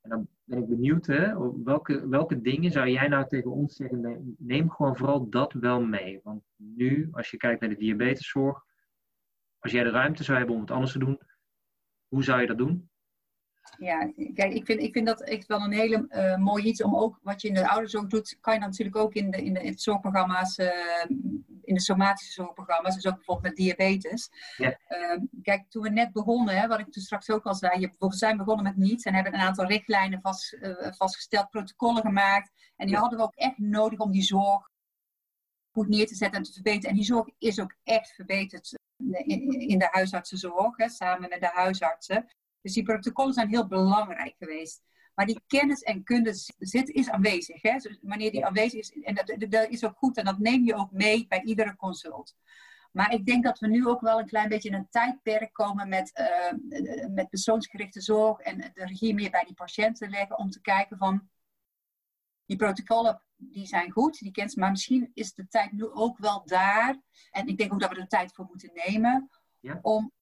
[0.00, 4.36] En dan ben ik benieuwd, hè, welke, welke dingen zou jij nou tegen ons zeggen?
[4.38, 6.20] Neem gewoon vooral dat wel mee.
[6.22, 8.64] Want nu, als je kijkt naar de diabeteszorg,
[9.58, 11.20] als jij de ruimte zou hebben om het anders te doen,
[12.08, 12.90] hoe zou je dat doen?
[13.78, 16.96] Ja, kijk, ik vind, ik vind dat echt wel een hele uh, mooi iets om
[16.96, 19.72] ook wat je in de ouderzorg doet, kan je natuurlijk ook in de, in de,
[19.76, 20.68] zorgprogramma's, uh,
[21.68, 24.30] in de somatische zorgprogramma's, dus ook bijvoorbeeld met diabetes.
[24.56, 24.78] Ja.
[24.88, 27.90] Uh, kijk, toen we net begonnen, hè, wat ik toen straks ook al zei, je,
[27.98, 30.58] we zijn begonnen met niets en hebben een aantal richtlijnen vast,
[30.96, 32.50] vastgesteld, protocollen gemaakt.
[32.76, 34.70] En die hadden we ook echt nodig om die zorg
[35.70, 36.90] goed neer te zetten en te verbeteren.
[36.90, 41.50] En die zorg is ook echt verbeterd in, in de huisartsenzorg, hè, samen met de
[41.52, 42.26] huisartsen.
[42.60, 44.82] Dus die protocollen zijn heel belangrijk geweest.
[45.18, 47.62] Maar die kennis en kunde zit, is aanwezig.
[47.62, 47.78] Hè?
[47.78, 50.74] Dus wanneer die aanwezig is, en dat, dat is ook goed en dat neem je
[50.74, 52.36] ook mee bij iedere consult.
[52.92, 55.88] Maar ik denk dat we nu ook wel een klein beetje in een tijdperk komen
[55.88, 60.60] met, uh, met persoonsgerichte zorg en de regie meer bij die patiënten leggen om te
[60.60, 61.28] kijken van
[62.46, 66.42] die protocollen die zijn goed, die kent maar misschien is de tijd nu ook wel
[66.44, 67.00] daar.
[67.30, 69.78] En ik denk ook dat we er tijd voor moeten nemen ja.
[69.82, 70.12] om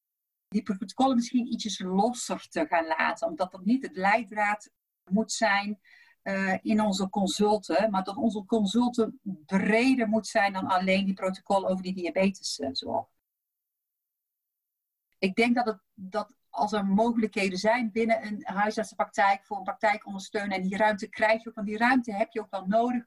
[0.48, 3.28] die protocollen misschien ietsjes losser te gaan laten.
[3.28, 4.70] Omdat dat niet het leidraad
[5.10, 5.80] moet zijn
[6.22, 7.90] uh, in onze consulten.
[7.90, 13.06] Maar dat onze consulten breder moet zijn dan alleen die protocol over die diabeteszorg.
[15.18, 20.56] Ik denk dat, het, dat als er mogelijkheden zijn binnen een huisartsenpraktijk voor een praktijkondersteunen.
[20.56, 23.04] En die ruimte krijg je want die ruimte heb je ook wel nodig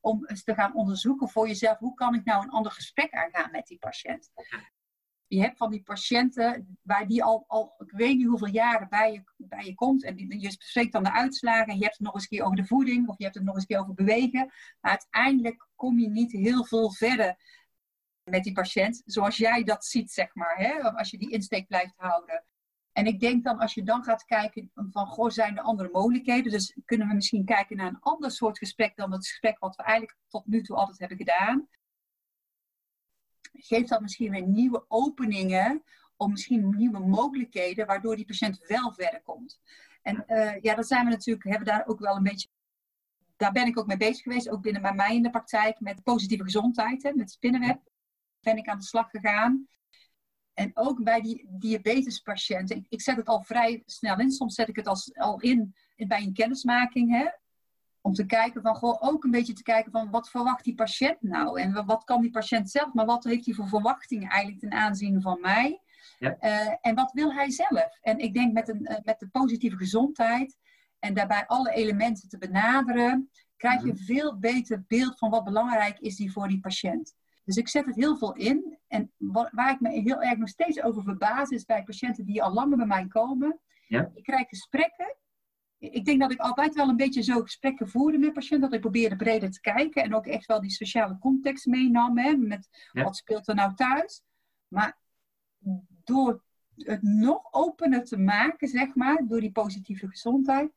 [0.00, 1.78] om eens te gaan onderzoeken voor jezelf.
[1.78, 4.30] Hoe kan ik nou een ander gesprek aangaan met die patiënt?
[5.30, 9.12] Je hebt van die patiënten waar die al, al ik weet niet hoeveel jaren bij
[9.12, 10.04] je, bij je komt.
[10.04, 11.66] En je bespreekt dan de uitslagen.
[11.66, 13.08] En je hebt het nog eens een keer over de voeding.
[13.08, 14.52] Of je hebt het nog eens een keer over bewegen.
[14.80, 17.36] Maar uiteindelijk kom je niet heel veel verder
[18.22, 19.02] met die patiënt.
[19.04, 20.56] Zoals jij dat ziet, zeg maar.
[20.56, 20.80] Hè?
[20.80, 22.44] Als je die insteek blijft houden.
[22.92, 26.52] En ik denk dan, als je dan gaat kijken van, goh, zijn er andere mogelijkheden?
[26.52, 29.82] Dus kunnen we misschien kijken naar een ander soort gesprek dan het gesprek wat we
[29.82, 31.68] eigenlijk tot nu toe altijd hebben gedaan
[33.52, 35.82] geeft dat misschien weer nieuwe openingen
[36.16, 39.60] om misschien nieuwe mogelijkheden, waardoor die patiënt wel verder komt.
[40.02, 42.48] En uh, ja, dat zijn we natuurlijk, hebben daar ook wel een beetje,
[43.36, 46.02] daar ben ik ook mee bezig geweest, ook binnen bij mij in de praktijk, met
[46.02, 47.80] positieve gezondheid, hè, met spinnenweb
[48.40, 49.68] ben ik aan de slag gegaan.
[50.54, 54.68] En ook bij die diabetespatiënten, ik, ik zet het al vrij snel in, soms zet
[54.68, 57.28] ik het als, al in, in bij een kennismaking, hè,
[58.00, 61.22] om te kijken van, gewoon ook een beetje te kijken van wat verwacht die patiënt
[61.22, 61.60] nou?
[61.60, 65.22] En wat kan die patiënt zelf, maar wat heeft hij voor verwachtingen eigenlijk ten aanzien
[65.22, 65.80] van mij?
[66.18, 66.36] Ja.
[66.40, 67.98] Uh, en wat wil hij zelf?
[68.00, 70.56] En ik denk met, een, uh, met de positieve gezondheid
[70.98, 75.98] en daarbij alle elementen te benaderen, krijg je een veel beter beeld van wat belangrijk
[75.98, 77.14] is die voor die patiënt.
[77.44, 78.78] Dus ik zet het heel veel in.
[78.86, 82.52] En waar ik me heel erg nog steeds over verbaas, is bij patiënten die al
[82.52, 83.60] langer bij mij komen.
[83.86, 84.10] Ja.
[84.14, 85.16] Ik krijg gesprekken
[85.80, 88.60] ik denk dat ik altijd wel een beetje zo gesprekken voerde met patiënten.
[88.60, 92.18] Dat ik probeerde breder te kijken en ook echt wel die sociale context meenam.
[92.18, 94.22] Hè, met wat speelt er nou thuis.
[94.68, 94.98] Maar
[96.04, 96.42] door
[96.76, 100.72] het nog opener te maken, zeg maar, door die positieve gezondheid,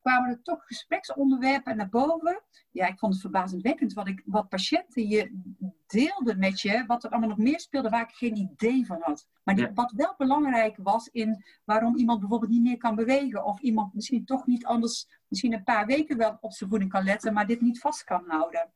[0.00, 2.42] kwamen er toch gespreksonderwerpen naar boven.
[2.70, 5.40] Ja, ik vond het verbazingwekkend wat, ik, wat patiënten je
[5.86, 9.28] deelden met je, wat er allemaal nog meer speelde waar ik geen idee van had.
[9.44, 13.60] Maar die, wat wel belangrijk was in waarom iemand bijvoorbeeld niet meer kan bewegen, of
[13.60, 17.32] iemand misschien toch niet anders, misschien een paar weken wel op zijn voeding kan letten,
[17.32, 18.72] maar dit niet vast kan houden.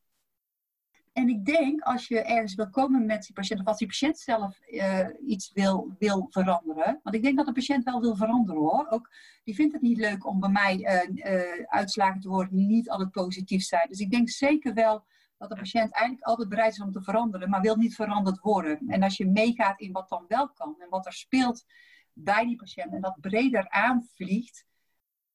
[1.13, 4.19] En ik denk, als je ergens wil komen met die patiënt, of als die patiënt
[4.19, 7.01] zelf uh, iets wil, wil veranderen.
[7.03, 8.87] Want ik denk dat de patiënt wel wil veranderen hoor.
[8.91, 9.11] Ook,
[9.45, 12.91] die vindt het niet leuk om bij mij uh, uh, uitslagen te horen die niet
[12.91, 13.89] altijd positief zijn.
[13.89, 15.05] Dus ik denk zeker wel
[15.39, 18.79] dat de patiënt eigenlijk altijd bereid is om te veranderen, maar wil niet veranderd worden.
[18.89, 21.65] En als je meegaat in wat dan wel kan en wat er speelt
[22.13, 24.65] bij die patiënt en dat breder aanvliegt,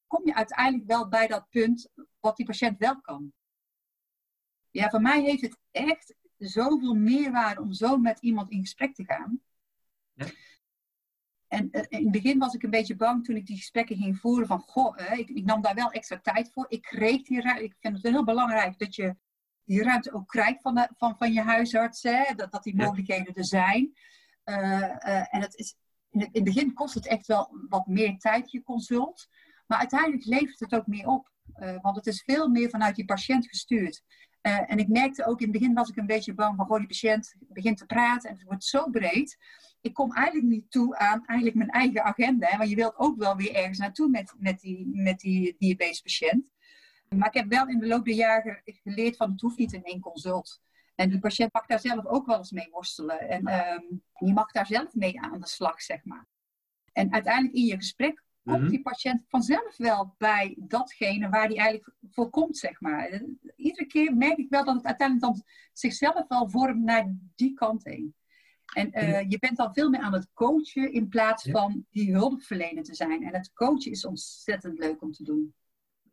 [0.06, 1.88] kom je uiteindelijk wel bij dat punt
[2.20, 3.32] wat die patiënt wel kan.
[4.70, 9.04] Ja, voor mij heeft het echt zoveel meerwaarde om zo met iemand in gesprek te
[9.04, 9.40] gaan.
[10.12, 10.26] Ja.
[11.48, 14.18] En uh, in het begin was ik een beetje bang toen ik die gesprekken ging
[14.18, 16.66] voeren van, goh, uh, ik, ik, nam daar wel extra tijd voor.
[16.68, 17.64] Ik kreeg die ruimte.
[17.64, 19.16] Ik vind het heel belangrijk dat je
[19.64, 23.34] die ruimte ook krijgt van, de, van, van je huisarts, hè, dat, dat die mogelijkheden
[23.34, 23.96] er zijn.
[24.44, 25.76] Uh, en het is,
[26.10, 29.28] in het, in het begin kost het echt wel wat meer tijd, je consult.
[29.66, 31.30] Maar uiteindelijk levert het ook meer op.
[31.80, 34.02] want het is veel meer vanuit die patiënt gestuurd.
[34.42, 36.78] Uh, en ik merkte ook, in het begin was ik een beetje bang van, goh,
[36.78, 39.38] die patiënt begint te praten en het wordt zo breed.
[39.80, 42.46] Ik kom eigenlijk niet toe aan eigenlijk mijn eigen agenda.
[42.46, 46.44] Hè, want je wilt ook wel weer ergens naartoe met, met die, met die diabetespatiënt.
[47.08, 49.84] Maar ik heb wel in de loop der jaren geleerd van het hoeft niet in
[49.84, 50.60] één consult.
[50.94, 53.20] En die patiënt mag daar zelf ook wel eens mee worstelen.
[53.20, 56.26] En um, je mag daar zelf mee aan de slag, zeg maar.
[56.92, 58.70] En uiteindelijk in je gesprek komt mhm.
[58.70, 63.22] die patiënt vanzelf wel bij datgene waar die eigenlijk voor komt, zeg maar.
[63.56, 67.84] Iedere keer merk ik wel dat het uiteindelijk dan zichzelf wel vormt naar die kant
[67.84, 68.14] heen.
[68.74, 72.82] En uh, je bent dan veel meer aan het coachen in plaats van die hulpverlener
[72.82, 73.22] te zijn.
[73.22, 75.54] En het coachen is ontzettend leuk om te doen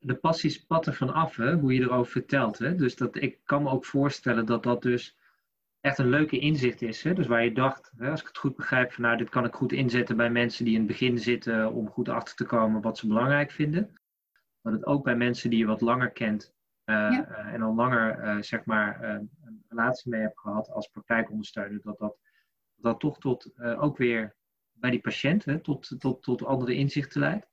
[0.05, 2.57] de passies patten vanaf, hè, hoe je erover vertelt.
[2.57, 2.75] Hè?
[2.75, 5.17] Dus dat, ik kan me ook voorstellen dat dat dus
[5.85, 7.03] echt een leuke inzicht is.
[7.03, 7.13] Hè?
[7.13, 9.53] Dus waar je dacht, hè, als ik het goed begrijp, van nou, dit kan ik
[9.53, 12.97] goed inzetten bij mensen die in het begin zitten om goed achter te komen wat
[12.97, 13.93] ze belangrijk vinden.
[14.61, 16.53] Dat het ook bij mensen die je wat langer kent
[16.85, 21.97] uh, en al langer uh, zeg maar een relatie mee hebt gehad als praktijkondersteuner, dat
[21.97, 22.17] dat,
[22.75, 24.35] dat toch tot ook weer
[24.71, 27.47] bij die patiënt hè, tot, tot, tot andere inzichten leidt.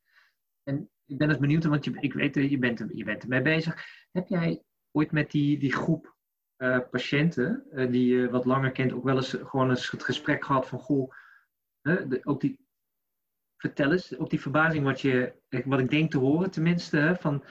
[0.62, 3.85] En ik ben dus benieuwd, want je, ik weet, je bent, je bent ermee bezig.
[4.11, 6.16] Heb jij ooit met die, die groep
[6.62, 10.44] uh, patiënten, uh, die je wat langer kent, ook wel eens gewoon eens het gesprek
[10.44, 11.14] gehad van, goh,
[12.22, 12.66] ook die,
[13.57, 15.33] vertel eens, ook die verbazing wat, je,
[15.64, 17.44] wat ik denk te horen tenminste, van,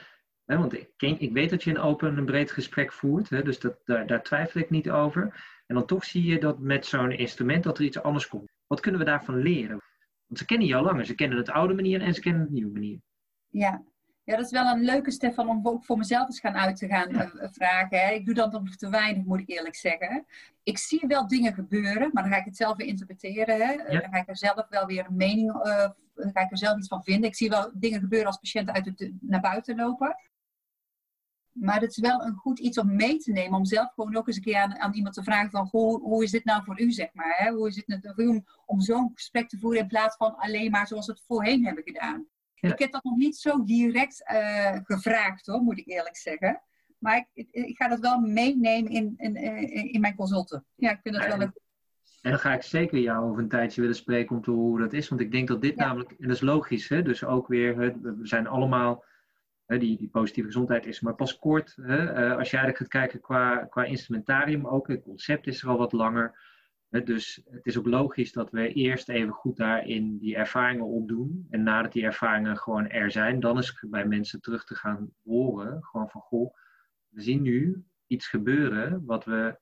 [0.45, 3.79] want ik, ken, ik weet dat je een open en breed gesprek voert, dus dat,
[3.85, 5.21] daar, daar twijfel ik niet over.
[5.65, 8.51] En dan toch zie je dat met zo'n instrument dat er iets anders komt.
[8.67, 9.81] Wat kunnen we daarvan leren?
[10.27, 12.71] Want ze kennen jou langer, ze kennen het oude manier en ze kennen het nieuwe
[12.71, 12.99] manier.
[13.47, 13.83] Ja.
[14.23, 16.87] Ja, dat is wel een leuke, Stefan, om ook voor mezelf eens gaan uit te
[16.87, 17.99] gaan eh, vragen.
[17.99, 18.11] Hè.
[18.11, 20.25] Ik doe dat nog te weinig, moet ik eerlijk zeggen.
[20.63, 23.67] Ik zie wel dingen gebeuren, maar dan ga ik het zelf weer interpreteren.
[23.67, 23.99] Hè.
[23.99, 26.77] Dan ga ik er zelf wel weer een mening, uh, dan ga ik er zelf
[26.77, 27.29] iets van vinden.
[27.29, 30.15] Ik zie wel dingen gebeuren als patiënten uit het, naar buiten lopen.
[31.51, 33.57] Maar het is wel een goed iets om mee te nemen.
[33.57, 35.67] Om zelf gewoon ook eens een keer aan, aan iemand te vragen van...
[35.71, 37.35] Hoe, hoe is dit nou voor u, zeg maar?
[37.37, 37.51] Hè?
[37.51, 39.81] Hoe is het nou voor u om, om zo'n gesprek te voeren...
[39.81, 42.27] in plaats van alleen maar zoals we het voorheen hebben gedaan?
[42.61, 46.61] Ik heb dat nog niet zo direct uh, gevraagd hoor, moet ik eerlijk zeggen.
[46.97, 50.65] Maar ik, ik, ga dat wel meenemen in, in, in, in mijn consulten.
[50.75, 51.59] Ja, ik vind dat wel leuk.
[52.21, 54.79] En dan ga ik zeker jou over een tijdje willen spreken om te horen hoe
[54.79, 55.09] dat is.
[55.09, 58.17] Want ik denk dat dit namelijk, en dat is logisch, hè, dus ook weer, we
[58.21, 59.03] zijn allemaal,
[59.65, 61.77] hè, die, die positieve gezondheid is maar pas kort.
[61.81, 65.77] Hè, uh, als eigenlijk gaat kijken qua, qua instrumentarium, ook het concept is er al
[65.77, 66.39] wat langer.
[66.91, 71.47] Dus het is ook logisch dat we eerst even goed daarin die ervaringen opdoen.
[71.49, 75.83] En nadat die ervaringen gewoon er zijn, dan is bij mensen terug te gaan horen.
[75.83, 76.55] Gewoon van, goh,
[77.07, 79.59] we zien nu iets gebeuren wat we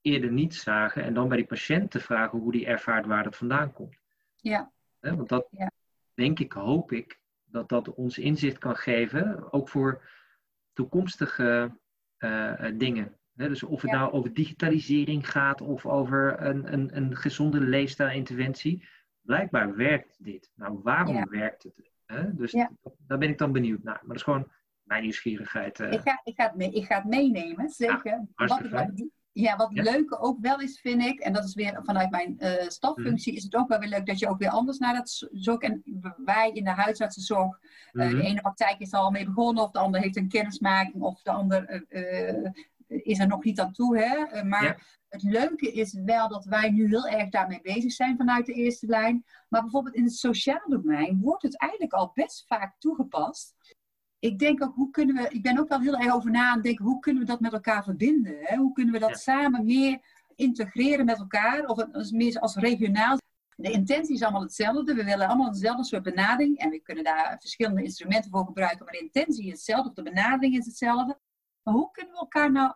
[0.00, 1.02] eerder niet zagen.
[1.02, 3.98] En dan bij die patiënt te vragen hoe die ervaart waar dat vandaan komt.
[4.36, 4.72] Ja.
[5.00, 5.70] Want dat, ja.
[6.14, 9.52] denk ik, hoop ik, dat dat ons inzicht kan geven.
[9.52, 10.08] Ook voor
[10.72, 11.78] toekomstige
[12.18, 17.60] uh, dingen dus of het nou over digitalisering gaat of over een, een, een gezonde
[17.60, 18.88] leefstijlinterventie.
[19.20, 20.50] Blijkbaar werkt dit.
[20.54, 21.92] Nou, waarom werkt het?
[22.36, 22.52] Dus
[23.06, 23.94] daar ben ik dan benieuwd naar.
[23.94, 24.48] Maar dat is gewoon
[24.82, 25.80] mijn nieuwsgierigheid.
[25.80, 25.92] Eh.
[25.92, 28.26] Ik, ga, ik, ga het mee, ik ga het meenemen, zeker.
[28.34, 32.36] wat, ja, wat leuke ook wel is, vind ik, en dat is weer vanuit mijn
[32.38, 35.28] uh, staffunctie, is het ook wel weer leuk dat je ook weer anders naar dat
[35.32, 35.64] zoekt.
[35.64, 35.82] En
[36.24, 37.58] wij in de huisartsenzorg,
[37.92, 41.02] uh, de ene praktijk is er al mee begonnen, of de ander heeft een kennismaking,
[41.02, 41.84] of de ander
[42.90, 43.98] is er nog niet aan toe.
[43.98, 44.24] Hè?
[44.24, 48.46] Eh, maar het leuke is wel dat wij nu heel erg daarmee bezig zijn vanuit
[48.46, 49.24] de eerste lijn.
[49.48, 53.54] Maar bijvoorbeeld in het sociaal domein wordt het eigenlijk al best vaak toegepast.
[54.18, 56.54] Ik denk ook, hoe kunnen we, ik ben ook wel heel erg over na aan
[56.54, 58.36] het denken, hoe kunnen we dat met elkaar verbinden?
[58.40, 58.56] Hè?
[58.56, 59.98] Hoe kunnen we dat samen meer
[60.34, 61.66] integreren met elkaar?
[61.66, 63.18] Of als, meer als regionaal.
[63.56, 64.94] De intentie is allemaal hetzelfde.
[64.94, 66.58] We willen allemaal dezelfde soort benadering.
[66.58, 68.84] En we kunnen daar verschillende instrumenten voor gebruiken.
[68.84, 71.18] Maar de intentie is hetzelfde, of de benadering is hetzelfde.
[71.62, 72.74] Maar hoe kunnen we elkaar nou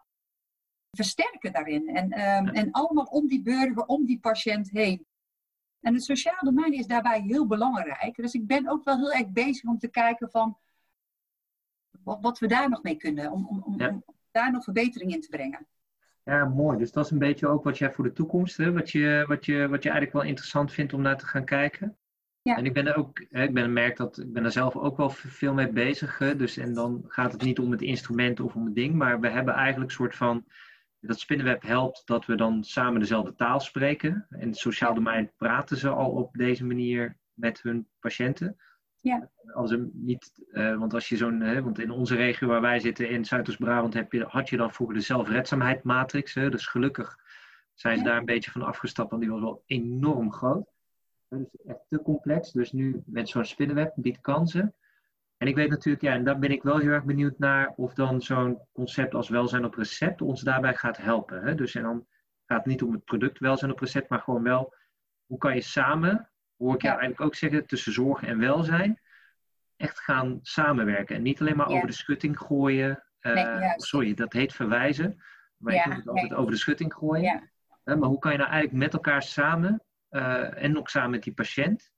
[0.94, 1.88] versterken daarin?
[1.88, 5.06] En, um, en allemaal om die burger, om die patiënt heen.
[5.80, 8.16] En het sociale domein is daarbij heel belangrijk.
[8.16, 10.58] Dus ik ben ook wel heel erg bezig om te kijken van
[12.02, 13.30] wat, wat we daar nog mee kunnen.
[13.30, 15.66] Om, om, om, om, daar nog verbetering in te brengen.
[16.24, 16.78] Ja, mooi.
[16.78, 19.44] Dus dat is een beetje ook wat jij voor de toekomst, hè, wat, je, wat,
[19.44, 21.96] je, wat je eigenlijk wel interessant vindt om naar te gaan kijken.
[22.42, 22.56] Ja.
[22.56, 25.10] En ik ben er ook, ik ben merk dat ik ben er zelf ook wel
[25.10, 26.18] veel mee bezig.
[26.36, 29.28] Dus, en dan gaat het niet om het instrument of om het ding, maar we
[29.28, 30.44] hebben eigenlijk een soort van.
[31.06, 34.26] Dat spinnenweb helpt dat we dan samen dezelfde taal spreken.
[34.30, 38.56] In het sociaal domein praten ze al op deze manier met hun patiënten.
[39.00, 39.30] Ja.
[39.54, 43.24] Als niet, uh, want als je zo'n, want in onze regio waar wij zitten in
[43.24, 45.84] Zuidoost-Brabant heb je, had je dan vroeger de zelfredzaamheid
[46.34, 47.18] Hè, dus gelukkig
[47.74, 50.72] zijn ze daar een beetje van afgestapt, want die was wel enorm groot.
[51.28, 52.52] Dus echt te complex.
[52.52, 54.74] Dus nu met zo'n spinnenweb biedt kansen.
[55.36, 57.94] En ik weet natuurlijk, ja, en daar ben ik wel heel erg benieuwd naar of
[57.94, 61.42] dan zo'n concept als welzijn op recept ons daarbij gaat helpen.
[61.42, 61.54] Hè?
[61.54, 62.06] Dus en dan
[62.46, 64.74] gaat het niet om het product welzijn op recept, maar gewoon wel
[65.26, 69.00] hoe kan je samen, hoor ik jou eigenlijk ook zeggen, tussen zorg en welzijn,
[69.76, 71.16] echt gaan samenwerken.
[71.16, 73.04] En niet alleen maar over de schutting gooien.
[73.20, 75.22] Uh, sorry, dat heet verwijzen.
[75.56, 77.50] Maar ik moet het altijd over de schutting gooien.
[77.84, 81.34] maar hoe kan je nou eigenlijk met elkaar samen uh, en ook samen met die
[81.34, 81.92] patiënt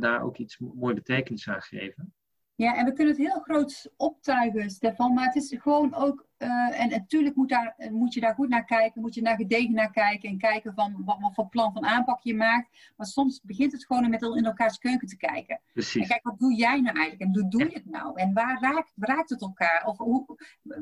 [0.00, 2.14] daar ook iets mooi betekenis aan geven?
[2.56, 6.80] Ja, en we kunnen het heel groot optuigen, Stefan, maar het is gewoon ook, uh,
[6.80, 9.90] en natuurlijk moet, daar, moet je daar goed naar kijken, moet je daar gedegen naar
[9.90, 12.92] kijken en kijken van wat, wat voor plan van aanpak je maakt.
[12.96, 15.60] Maar soms begint het gewoon met in elkaars keuken te kijken.
[15.72, 16.02] Precies.
[16.02, 18.20] En kijk, wat doe jij nou eigenlijk en hoe doe je het nou?
[18.20, 19.84] En waar raakt, raakt het elkaar?
[19.86, 20.24] Of hoe,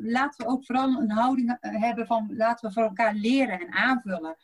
[0.00, 3.72] laten we ook vooral een houding eh, hebben van laten we voor elkaar leren en
[3.72, 4.36] aanvullen.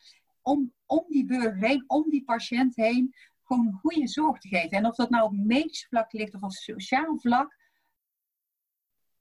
[0.43, 3.15] Om, om die burger heen, om die patiënt heen,
[3.51, 4.71] gewoon goede zorg te geven.
[4.71, 7.59] En of dat nou op medisch vlak ligt of op sociaal vlak.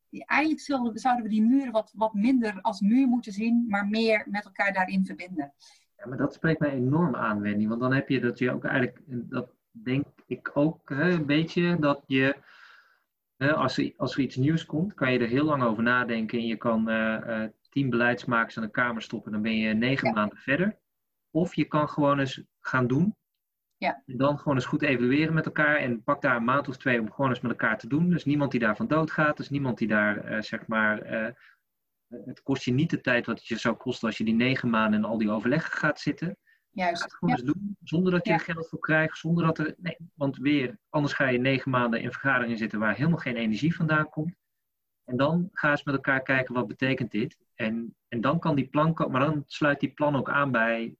[0.10, 0.62] Eigenlijk
[1.00, 4.74] zouden we die muren wat, wat minder als muur moeten zien, maar meer met elkaar
[4.74, 5.54] daarin verbinden.
[5.98, 7.68] Ja, maar dat spreekt mij enorm aan, Wendy.
[7.68, 11.78] Want dan heb je dat je ook eigenlijk, dat denk ik ook hè, een beetje,
[11.80, 12.36] dat je,
[13.38, 16.40] als, er, als er iets nieuws komt, kan je er heel lang over nadenken.
[16.40, 20.38] En je kan uh, tien beleidsmakers aan de kamer stoppen, dan ben je negen maanden
[20.38, 20.78] verder.
[21.32, 23.16] Of je kan gewoon eens gaan doen
[23.80, 24.04] ja.
[24.06, 27.00] En dan gewoon eens goed evalueren met elkaar en pak daar een maand of twee
[27.00, 28.10] om gewoon eens met elkaar te doen.
[28.10, 31.28] Dus niemand die daarvan doodgaat, dus niemand die daar, uh, zeg maar, uh,
[32.26, 34.70] het kost je niet de tijd wat het je zou kosten als je die negen
[34.70, 36.38] maanden en al die overleggen gaat zitten.
[36.70, 37.14] Juist.
[37.14, 40.38] gewoon eens doen, zonder dat je er geld voor krijgt, zonder dat er, nee, want
[40.38, 44.36] weer, anders ga je negen maanden in vergaderingen zitten waar helemaal geen energie vandaan komt.
[45.04, 47.38] En dan ga eens met elkaar kijken, wat betekent dit?
[47.56, 50.96] En, en dan kan die plan, maar dan sluit die plan ook aan bij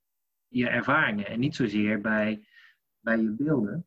[0.48, 2.48] je ervaringen en niet zozeer bij
[3.00, 3.86] bij je beelden.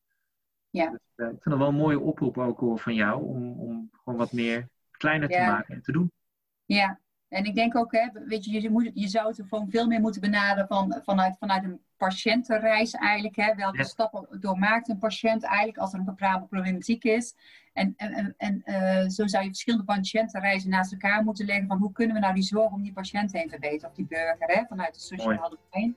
[0.71, 0.91] Ja.
[0.91, 3.91] Dus, uh, ik vind het wel een mooie oproep ook hoor, van jou om, om
[3.93, 6.13] gewoon wat meer kleiner te maken en te doen.
[6.65, 9.87] Ja, en ik denk ook, hè, weet je, je, moet, je zou het gewoon veel
[9.87, 13.37] meer moeten benaderen van, vanuit, vanuit een patiëntenreis eigenlijk.
[13.37, 17.35] Hè, welke stappen doormaakt een patiënt eigenlijk als er een bepaalde problematiek is.
[17.73, 21.93] En, en, en uh, zo zou je verschillende patiëntenreizen naast elkaar moeten leggen van hoe
[21.93, 24.95] kunnen we nou die zorg om die patiënt heen verbeteren, of die burger, hè, vanuit
[24.95, 25.97] de sociale domein.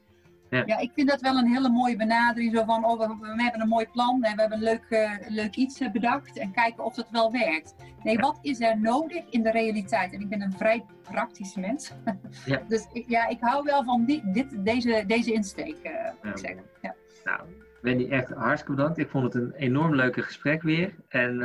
[0.49, 0.63] Ja.
[0.65, 0.77] ja.
[0.77, 2.55] ik vind dat wel een hele mooie benadering.
[2.55, 5.55] Zo van, oh, we, hebben een mooi plan en we hebben een leuk, uh, leuk
[5.55, 6.37] iets eh, bedacht.
[6.37, 7.75] En kijken of dat wel werkt.
[8.03, 10.13] Nee, wat is er nodig in de realiteit?
[10.13, 11.91] En ik ben een vrij praktisch mens.
[12.45, 12.61] Ja.
[12.67, 15.91] dus ik, ja, ik hou wel van die, dit, deze, deze insteek, uh,
[16.23, 16.63] moet ik zeggen.
[16.81, 16.95] Ja.
[17.23, 17.41] Nou,
[17.81, 18.97] Wendy, echt hartstikke bedankt.
[18.97, 20.95] Ik vond het een enorm leuke gesprek weer.
[21.07, 21.37] En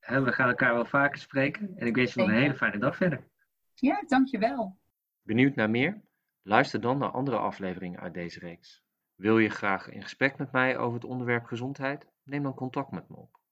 [0.00, 1.72] we gaan elkaar wel vaker spreken.
[1.76, 3.20] En ik wens je nog een hele fijne dag verder.
[3.74, 4.78] Ja, dankjewel.
[5.22, 6.00] Benieuwd naar meer?
[6.42, 8.82] Luister dan naar andere afleveringen uit deze reeks.
[9.14, 12.06] Wil je graag in gesprek met mij over het onderwerp gezondheid?
[12.22, 13.39] Neem dan contact met me op.